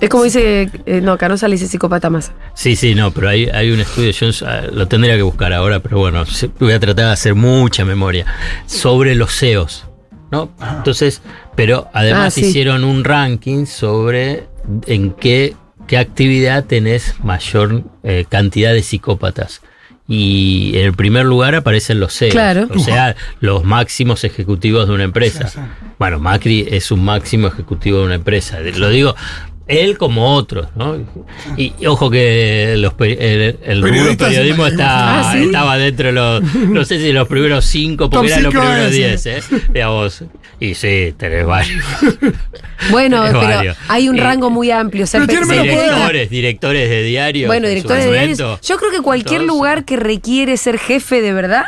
[0.00, 2.32] Es como dice, eh, no, Canosa le dice psicópata más.
[2.54, 5.80] Sí, sí, no, pero hay, hay un estudio, yo ah, lo tendría que buscar ahora,
[5.80, 6.24] pero bueno,
[6.58, 8.24] voy a tratar de hacer mucha memoria
[8.66, 9.84] sobre los CEOs,
[10.30, 10.50] ¿no?
[10.78, 11.20] Entonces,
[11.54, 12.46] pero además Ah, sí.
[12.46, 14.46] hicieron un ranking sobre
[14.86, 15.54] en qué,
[15.86, 19.60] qué actividad tenés mayor eh, cantidad de psicópatas.
[20.14, 22.68] Y en el primer lugar aparecen los CEOs, Claro.
[22.74, 25.48] o sea, los máximos ejecutivos de una empresa.
[25.48, 25.64] Sí, sí.
[25.98, 28.58] Bueno, Macri es un máximo ejecutivo de una empresa.
[28.60, 29.14] Lo digo,
[29.68, 30.96] él como otros, ¿no?
[31.56, 35.44] Y, y ojo que los peri- el, el rubro periodismo está, Ah, ¿sí?
[35.44, 39.26] estaba dentro de los, no sé si los primeros cinco, porque eran los primeros diez.
[39.26, 39.40] ¿eh?
[39.72, 40.24] Digamos,
[40.60, 41.84] y sí, tenés varios.
[42.90, 43.76] Bueno, pero varios.
[43.88, 45.04] hay un Eh, rango muy amplio.
[45.04, 47.46] o sea, directores, directores de diario.
[47.46, 48.40] Bueno, directores de diarios.
[48.40, 48.60] momento.
[48.66, 51.64] Yo creo que cualquier Todos, lugar que requiere ser jefe de verdad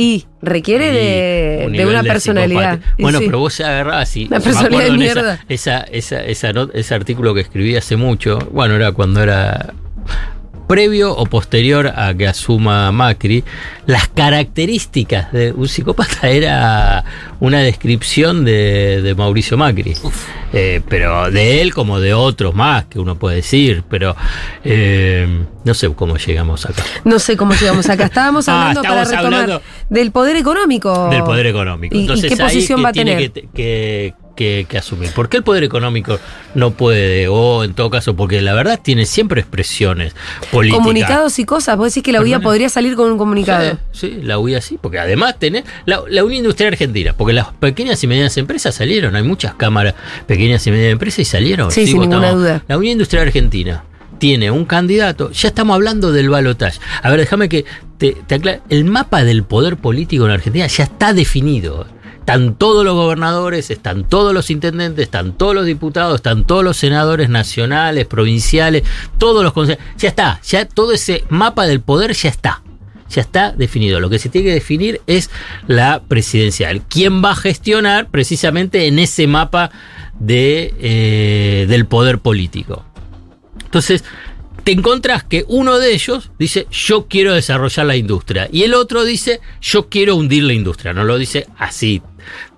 [0.00, 2.78] y requiere de, un de nivel una de personalidad.
[2.98, 3.24] Bueno, sí.
[3.26, 4.26] pero vos se agarrabas y.
[4.26, 5.44] Una personalidad de esa- mierda.
[5.48, 8.38] Esa, esa, esa not- ese artículo que escribí hace mucho.
[8.52, 9.74] Bueno, era cuando era.
[10.68, 13.42] Previo o posterior a que asuma Macri,
[13.86, 17.04] las características de un psicópata era
[17.40, 19.94] una descripción de, de Mauricio Macri.
[20.52, 23.82] Eh, pero de él como de otros más que uno puede decir.
[23.88, 24.14] Pero
[24.64, 25.26] eh,
[25.64, 26.82] no sé cómo llegamos acá.
[27.04, 28.04] No sé cómo llegamos acá.
[28.12, 31.08] Estábamos Ah, hablando para retomar hablando- del poder económico.
[31.10, 31.94] del poder económico.
[31.94, 33.32] ¿Y- y Entonces, qué ahí posición que va a tiene tener?
[33.32, 35.10] Que, que- que- que asumir.
[35.10, 36.18] ¿Por qué el poder económico
[36.54, 37.26] no puede?
[37.26, 40.14] O en todo caso, porque la verdad tiene siempre expresiones
[40.52, 40.78] políticas.
[40.78, 41.76] Comunicados y cosas.
[41.76, 43.78] Vos decís que la UIA podría salir con un comunicado.
[43.90, 47.48] Sí, sí, la UIA sí, porque además tenés la, la Unión Industrial Argentina, porque las
[47.54, 49.94] pequeñas y medianas empresas salieron, hay muchas cámaras
[50.28, 51.70] pequeñas y medianas empresas y salieron.
[51.72, 52.62] Sí, sin ninguna duda.
[52.68, 53.82] La Unión Industrial Argentina
[54.20, 56.78] tiene un candidato, ya estamos hablando del balotaje.
[57.02, 57.64] A ver, déjame que
[57.98, 58.60] te, te aclare.
[58.68, 61.86] El mapa del poder político en Argentina ya está definido.
[62.28, 66.76] Están todos los gobernadores, están todos los intendentes, están todos los diputados, están todos los
[66.76, 68.82] senadores nacionales, provinciales,
[69.16, 69.82] todos los consejos.
[69.96, 72.62] Ya está, ya todo ese mapa del poder ya está.
[73.08, 73.98] Ya está definido.
[73.98, 75.30] Lo que se tiene que definir es
[75.68, 76.82] la presidencial.
[76.86, 79.70] ¿Quién va a gestionar precisamente en ese mapa
[80.18, 82.84] de, eh, del poder político?
[83.64, 84.04] Entonces,
[84.64, 88.50] te encontrás que uno de ellos dice, yo quiero desarrollar la industria.
[88.52, 90.92] Y el otro dice, yo quiero hundir la industria.
[90.92, 92.02] No lo dice así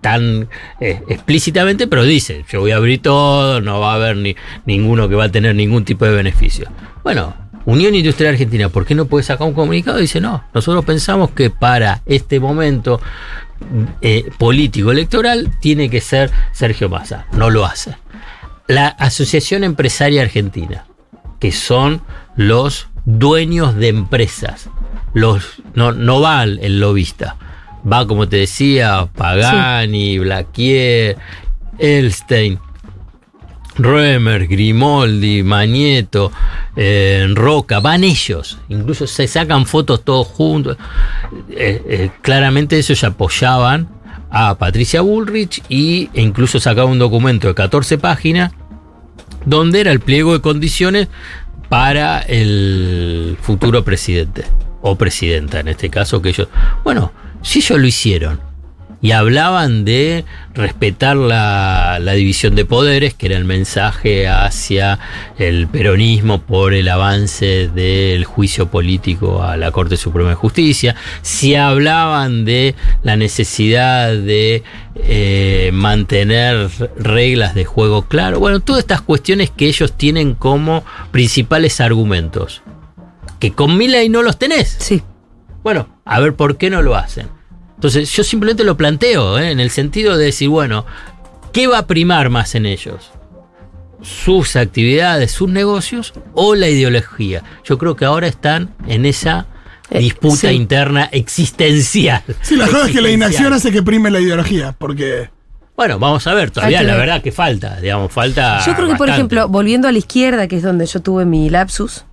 [0.01, 0.49] tan
[0.81, 4.37] eh, explícitamente, pero dice, yo voy a abrir todo, no va a haber ni,
[4.67, 6.69] ninguno que va a tener ningún tipo de beneficio.
[7.03, 7.35] Bueno,
[7.67, 9.99] Unión Industrial Argentina, ¿por qué no puede sacar un comunicado?
[9.99, 13.01] Dice, no, nosotros pensamos que para este momento
[14.01, 17.27] eh, político electoral tiene que ser Sergio Massa.
[17.33, 17.97] No lo hace.
[18.67, 20.87] La Asociación Empresaria Argentina,
[21.39, 22.03] que son
[22.37, 24.71] los dueños de empresas,
[25.13, 27.37] los, no, no va el lobista,
[27.91, 31.17] va, como te decía, Pagani, Blaquier,
[31.79, 32.59] Elstein,
[33.77, 36.33] Römer, Grimoldi, Magneto,
[36.77, 40.77] eh, Roca, van ellos, incluso se sacan fotos todos juntos.
[41.51, 43.89] Eh, eh, claramente ellos apoyaban
[44.31, 48.53] a Patricia Bullrich y, e incluso sacaban un documento de 14 páginas
[49.45, 51.09] donde era el pliego de condiciones
[51.69, 54.45] para el futuro presidente
[54.83, 56.49] o presidenta en este caso que ellos,
[56.85, 57.13] bueno,
[57.43, 58.51] si ellos lo hicieron
[59.03, 64.99] y hablaban de respetar la, la, división de poderes, que era el mensaje hacia
[65.39, 71.55] el peronismo por el avance del juicio político a la Corte Suprema de Justicia, si
[71.55, 74.63] hablaban de la necesidad de
[74.97, 76.69] eh, mantener
[76.99, 82.63] reglas de juego claro, bueno, todas estas cuestiones que ellos tienen como principales argumentos,
[83.39, 84.77] que con Milei no los tenés.
[84.79, 85.03] Sí.
[85.63, 87.29] Bueno, a ver por qué no lo hacen.
[87.77, 89.53] Entonces yo simplemente lo planteo, ¿eh?
[89.53, 90.85] en el sentido de decir, bueno,
[91.53, 93.13] ¿qué va a primar más en ellos?
[94.03, 97.45] ¿Sus actividades, sus negocios o la ideología?
[97.65, 99.47] Yo creo que ahora están en esa
[99.89, 100.55] disputa sí.
[100.55, 102.23] interna existencial.
[102.43, 105.31] Sí, la cosa es que la inacción hace que prime la ideología, porque...
[105.77, 107.07] Bueno, vamos a ver, todavía la ver.
[107.07, 108.67] verdad que falta, digamos, falta.
[108.67, 111.49] Yo creo que, por ejemplo, volviendo a la izquierda, que es donde yo tuve mi
[111.49, 112.05] lapsus,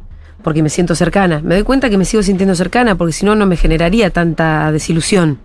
[0.47, 3.35] porque me siento cercana, me doy cuenta que me sigo sintiendo cercana, porque si no,
[3.35, 5.39] no me generaría tanta desilusión.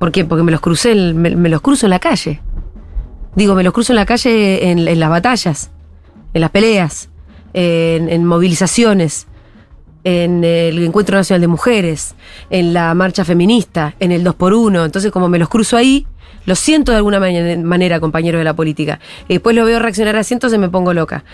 [0.00, 0.24] ¿Por qué?
[0.24, 2.42] Porque me los crucé, me los cruzo en la calle.
[3.36, 5.70] Digo, me los cruzo en la calle en, en las batallas,
[6.34, 7.08] en las peleas,
[7.52, 9.27] en, en movilizaciones,
[10.08, 12.14] en el Encuentro Nacional de Mujeres,
[12.48, 14.86] en la marcha feminista, en el 2x1.
[14.86, 16.06] Entonces, como me los cruzo ahí,
[16.46, 19.00] los siento de alguna manera, compañeros de la política.
[19.28, 21.24] Y después los veo reaccionar así, entonces me pongo loca.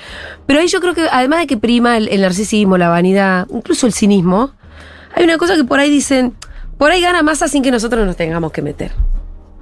[0.46, 3.86] Pero ahí yo creo que, además de que prima el, el narcisismo, la vanidad, incluso
[3.86, 4.50] el cinismo,
[5.14, 6.34] hay una cosa que por ahí dicen,
[6.76, 8.90] por ahí gana masa sin que nosotros nos tengamos que meter.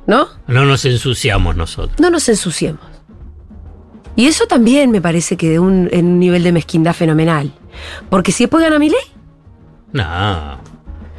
[0.07, 0.29] ¿No?
[0.47, 2.01] No nos ensuciamos nosotros.
[2.01, 2.81] no nos ensuciemos.
[4.17, 7.53] Y eso también me parece que de un, en un nivel de mezquindad fenomenal.
[8.11, 9.01] Porque si después gana mi ley,
[9.93, 10.59] No.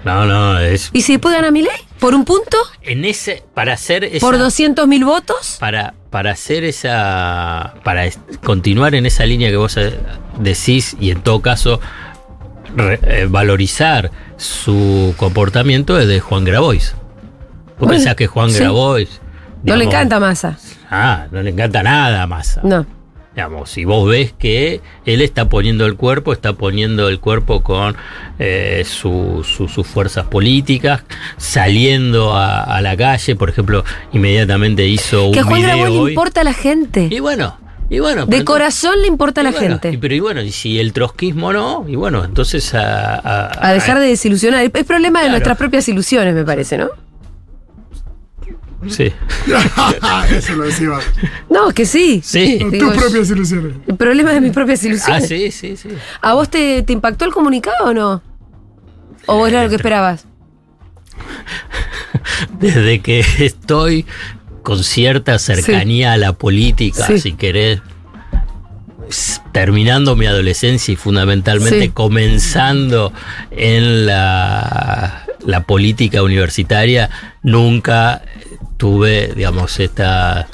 [0.05, 0.89] No, no, es.
[0.91, 3.41] y si después gana mi ley, por un punto, En ese.
[3.53, 4.20] Para hacer esa.
[4.20, 7.76] por 200 mil votos, para, para hacer esa.
[7.86, 8.03] Para
[8.43, 9.97] continuar en esa línea que vos eh,
[10.39, 11.80] decís y en todo caso
[12.76, 16.95] re- eh, valorizar su comportamiento es de Juan Grabois.
[16.95, 18.59] ¿Vos Bueno, pensás que Juan sí.
[18.59, 19.22] Grabois.
[19.64, 20.57] no le encanta masa.
[20.91, 22.59] Ah, no le encanta nada más.
[22.64, 22.86] No.
[23.36, 27.95] Digamos, si vos ves que él está poniendo el cuerpo, está poniendo el cuerpo con
[28.38, 31.03] eh, su- su- sus fuerzas políticas,
[31.38, 36.41] saliendo a, a la calle, por ejemplo, inmediatamente hizo Que un Juan video le importa
[36.41, 37.07] a la gente.
[37.11, 37.57] Y bueno,
[37.89, 38.25] y bueno.
[38.25, 39.91] De corazón le importa a la bueno, gente.
[39.91, 43.73] y pero y bueno, y si el trotskismo no, y bueno, entonces a, a- A
[43.73, 44.63] dejar de desilusionar.
[44.63, 45.31] Es problema de Claro.
[45.31, 46.89] nuestras propias ilusiones, me parece, ¿no?
[48.89, 49.11] Sí,
[50.36, 50.89] Eso lo decía.
[51.49, 52.21] No, que sí.
[52.23, 52.59] sí.
[52.71, 53.73] Digo, Tus propias ilusiones.
[53.88, 55.27] El problema es de mis propias Ah, ilusiones.
[55.27, 55.89] sí, sí, sí.
[56.21, 58.21] ¿A vos te, te impactó el comunicado o no?
[59.25, 60.25] ¿O vos era lo que esperabas?
[62.59, 64.05] desde que estoy
[64.63, 67.19] con cierta cercanía a la política, Sí.
[67.19, 67.81] si querés,
[69.51, 71.89] terminando mi adolescencia y fundamentalmente Sí.
[71.89, 73.11] comenzando
[73.51, 77.09] en la, la política universitaria,
[77.43, 78.21] nunca
[78.88, 80.45] tuve, digamos, esta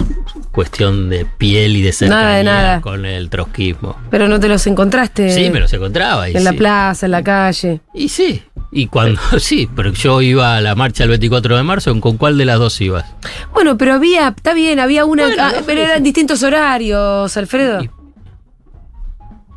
[0.52, 2.82] cuestión de piel y de cercanía Nada de nada.
[2.82, 3.98] con el trotskismo.
[4.12, 6.30] Pero no te los encontraste Sí, me los encontraba.
[6.30, 7.82] y en la plaza, en la calle.
[7.92, 12.00] Y sí, y cuando, sí, pero yo iba a la marcha el 24 de marzo,
[12.00, 13.04] ¿con cuál de las dos ibas?
[13.52, 17.82] Bueno, pero había, está bien, había una, Bueno, ah, pero eran distintos horarios, Alfredo.
[17.84, 17.90] Y-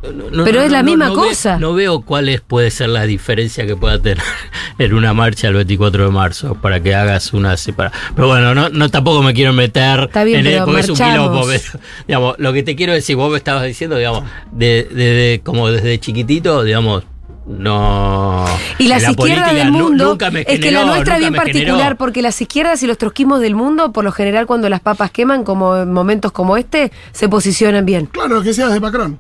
[0.02, 1.58] No, Pero es la misma ve- cosa.
[1.58, 4.18] no veo cuál es, puede ser la diferencia que pueda tener
[4.78, 8.02] en una marcha el 24 de marzo para que hagas una separación.
[8.16, 10.98] Pero bueno, no, no tampoco me quiero meter Está bien, en el- porque es un
[10.98, 11.28] marchamos.
[11.30, 11.46] quilombo.
[11.46, 15.40] pero, digamos, lo que te quiero decir, vos me estabas diciendo, digamos, de, de- de-
[15.44, 17.04] como desde chiquitito, digamos,
[17.46, 18.44] no.
[18.78, 21.34] Y las la izquierdas del mundo, nunca me es que la generó, nuestra es bien
[21.34, 21.96] particular, generó.
[21.96, 25.44] porque las izquierdas y los trotskismos del mundo, por lo general cuando las papas queman,
[25.44, 28.06] como en momentos como este, se posicionan bien.
[28.06, 29.18] Claro, que seas de Macron.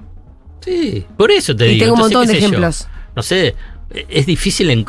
[0.64, 1.84] Sí, por eso te Y digo.
[1.84, 2.88] tengo un montón de sé yo, ejemplos.
[3.16, 3.54] no sé,
[4.08, 4.86] es difícil en-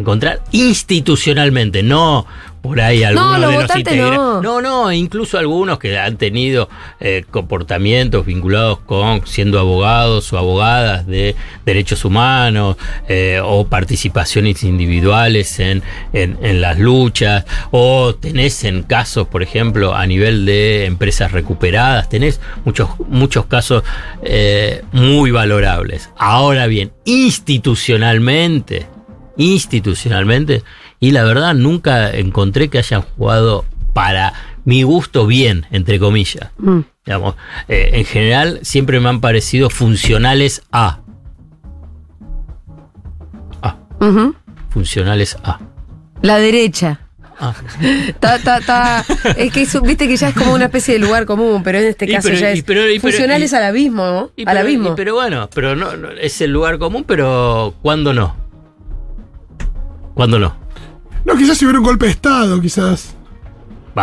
[0.00, 2.26] encontrar institucionalmente, no
[2.60, 4.42] por ahí algunos los de los no.
[4.42, 6.68] no, no, incluso algunos que han tenido
[7.00, 11.34] eh, comportamientos vinculados con siendo abogados o abogadas de
[11.64, 12.76] derechos humanos
[13.08, 15.82] eh, o participaciones individuales en,
[16.12, 22.10] en- en las luchas o tenés en casos, por ejemplo, a nivel de empresas recuperadas,
[22.10, 23.84] tenés muchos, muchos casos
[24.22, 26.10] eh, muy valorables.
[26.18, 28.86] Ahora bien, institucionalmente,
[29.40, 30.62] institucionalmente,
[31.00, 33.64] y la verdad nunca encontré que hayan jugado
[33.94, 34.32] para
[34.64, 36.50] mi gusto bien, entre comillas.
[36.58, 36.80] Mm.
[37.06, 37.34] Digamos,
[37.68, 41.00] eh, en general siempre me han parecido funcionales a.
[43.62, 43.76] A.
[44.68, 45.58] Funcionales a.
[46.22, 47.00] La derecha.
[47.42, 47.54] Ah.
[48.20, 49.02] Ta, ta, ta.
[49.38, 51.86] Es que eso, viste que ya es como una especie de lugar común, pero en
[51.86, 54.04] este caso pero- ya es pero- pero- funcionales al abismo,
[54.36, 54.44] ¿no?
[54.44, 54.94] Al abismo.
[54.94, 58.36] pero bueno, pero no, no, es el lugar común, pero ¿cuándo no?
[60.14, 60.56] ¿Cuándo no?
[61.24, 63.14] No, quizás si hubiera un golpe de Estado, quizás.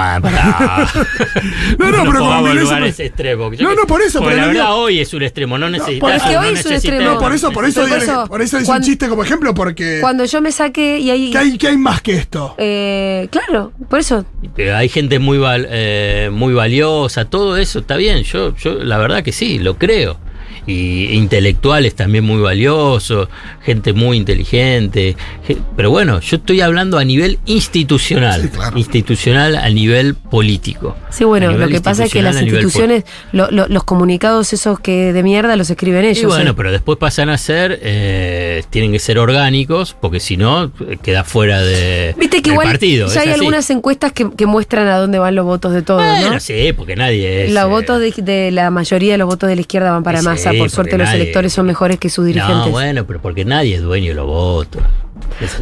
[1.80, 3.58] No, no, pero como lugares extremos.
[3.58, 5.58] Yo No, no, por eso, Porque pero la no verdad digo- hoy es un extremo,
[5.58, 5.99] no necesitas.
[6.01, 7.01] por eso- Es que hoy es un extremo.
[7.14, 9.99] No, por eso, por eso, por eso, por eso hice un chiste como ejemplo, porque.
[10.01, 11.32] Cuando yo me saqué y ahí.
[11.32, 12.53] ¿qué hay, qué hay más que esto?
[12.58, 14.26] eh, claro, por eso.
[14.55, 18.24] Pero hay gente muy val- eh, muy valiosa, todo eso está bien.
[18.24, 20.20] Yo, yo la verdad que sí, lo creo.
[20.68, 23.30] Y intelectuales también muy valiosos,
[23.63, 25.15] gente muy inteligente.
[25.47, 28.78] ge- Pero bueno, yo estoy hablando a nivel institucional, Sí, claro.
[28.78, 30.95] institucional a nivel político.
[31.09, 35.13] Sí, bueno, lo que pasa es que las instituciones, lo- lo- los comunicados esos que
[35.13, 36.24] de mierda los escriben ellos.
[36.24, 36.53] Y bueno, ¿eh?
[36.55, 41.61] pero después pasan a ser, eh, tienen que ser orgánicos, porque si no, queda fuera
[41.61, 43.07] de, Viste que del igual partido.
[43.07, 43.39] ya hay así.
[43.39, 46.39] algunas encuestas que, que muestran a dónde van los votos de todos, Bueno, ¿no?
[46.41, 47.53] sí, porque nadie es.
[47.53, 50.22] Los eh, votos de, de la mayoría de los votos de la izquierda van para
[50.58, 50.62] Sí.
[50.62, 52.58] Por suerte los nadie- electores son mejores que sus dirigentes.
[52.66, 54.82] No, bueno, pero porque nadie es dueño de los votos.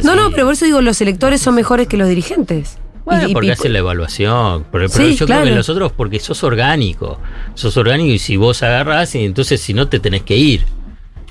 [0.02, 2.78] No, no, pero por eso digo, los electores son mejores que los dirigentes.
[3.04, 4.64] Bueno, Y- porque y- hacen la evaluación.
[4.72, 5.42] Pero, Sí, yo claro.
[5.42, 7.20] creo que los otros, porque sos orgánico.
[7.54, 10.64] Sos orgánico y si vos agarrás, y entonces si no te tenés que ir.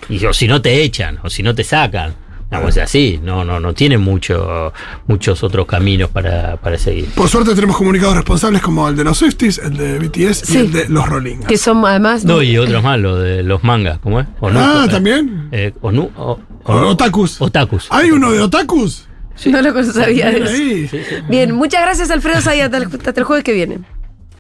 [0.09, 2.15] Y, o si no te echan, o si no te sacan.
[2.59, 4.73] Vamos así, no, no, no tienen mucho,
[5.07, 7.05] muchos otros caminos para, para seguir.
[7.15, 10.53] Por suerte tenemos comunicados responsables como el de los Swifties, el de BTS Sí.
[10.57, 11.37] y el de los Rolling.
[11.47, 12.25] que son además.
[12.25, 14.27] No, y otros más, lo de los mangas, ¿cómo es?
[14.41, 15.49] Onu- Ah, también.
[15.51, 17.41] eh, onu- o- onu- otakus.
[17.41, 17.87] Otakus.
[17.91, 19.07] ¿Hay uno de Otakus?
[19.47, 20.47] No lo sabía Bien.
[20.47, 20.97] Sí, sí.
[21.27, 22.41] Bien, muchas gracias Alfredo
[22.77, 23.79] el hasta el jueves que viene.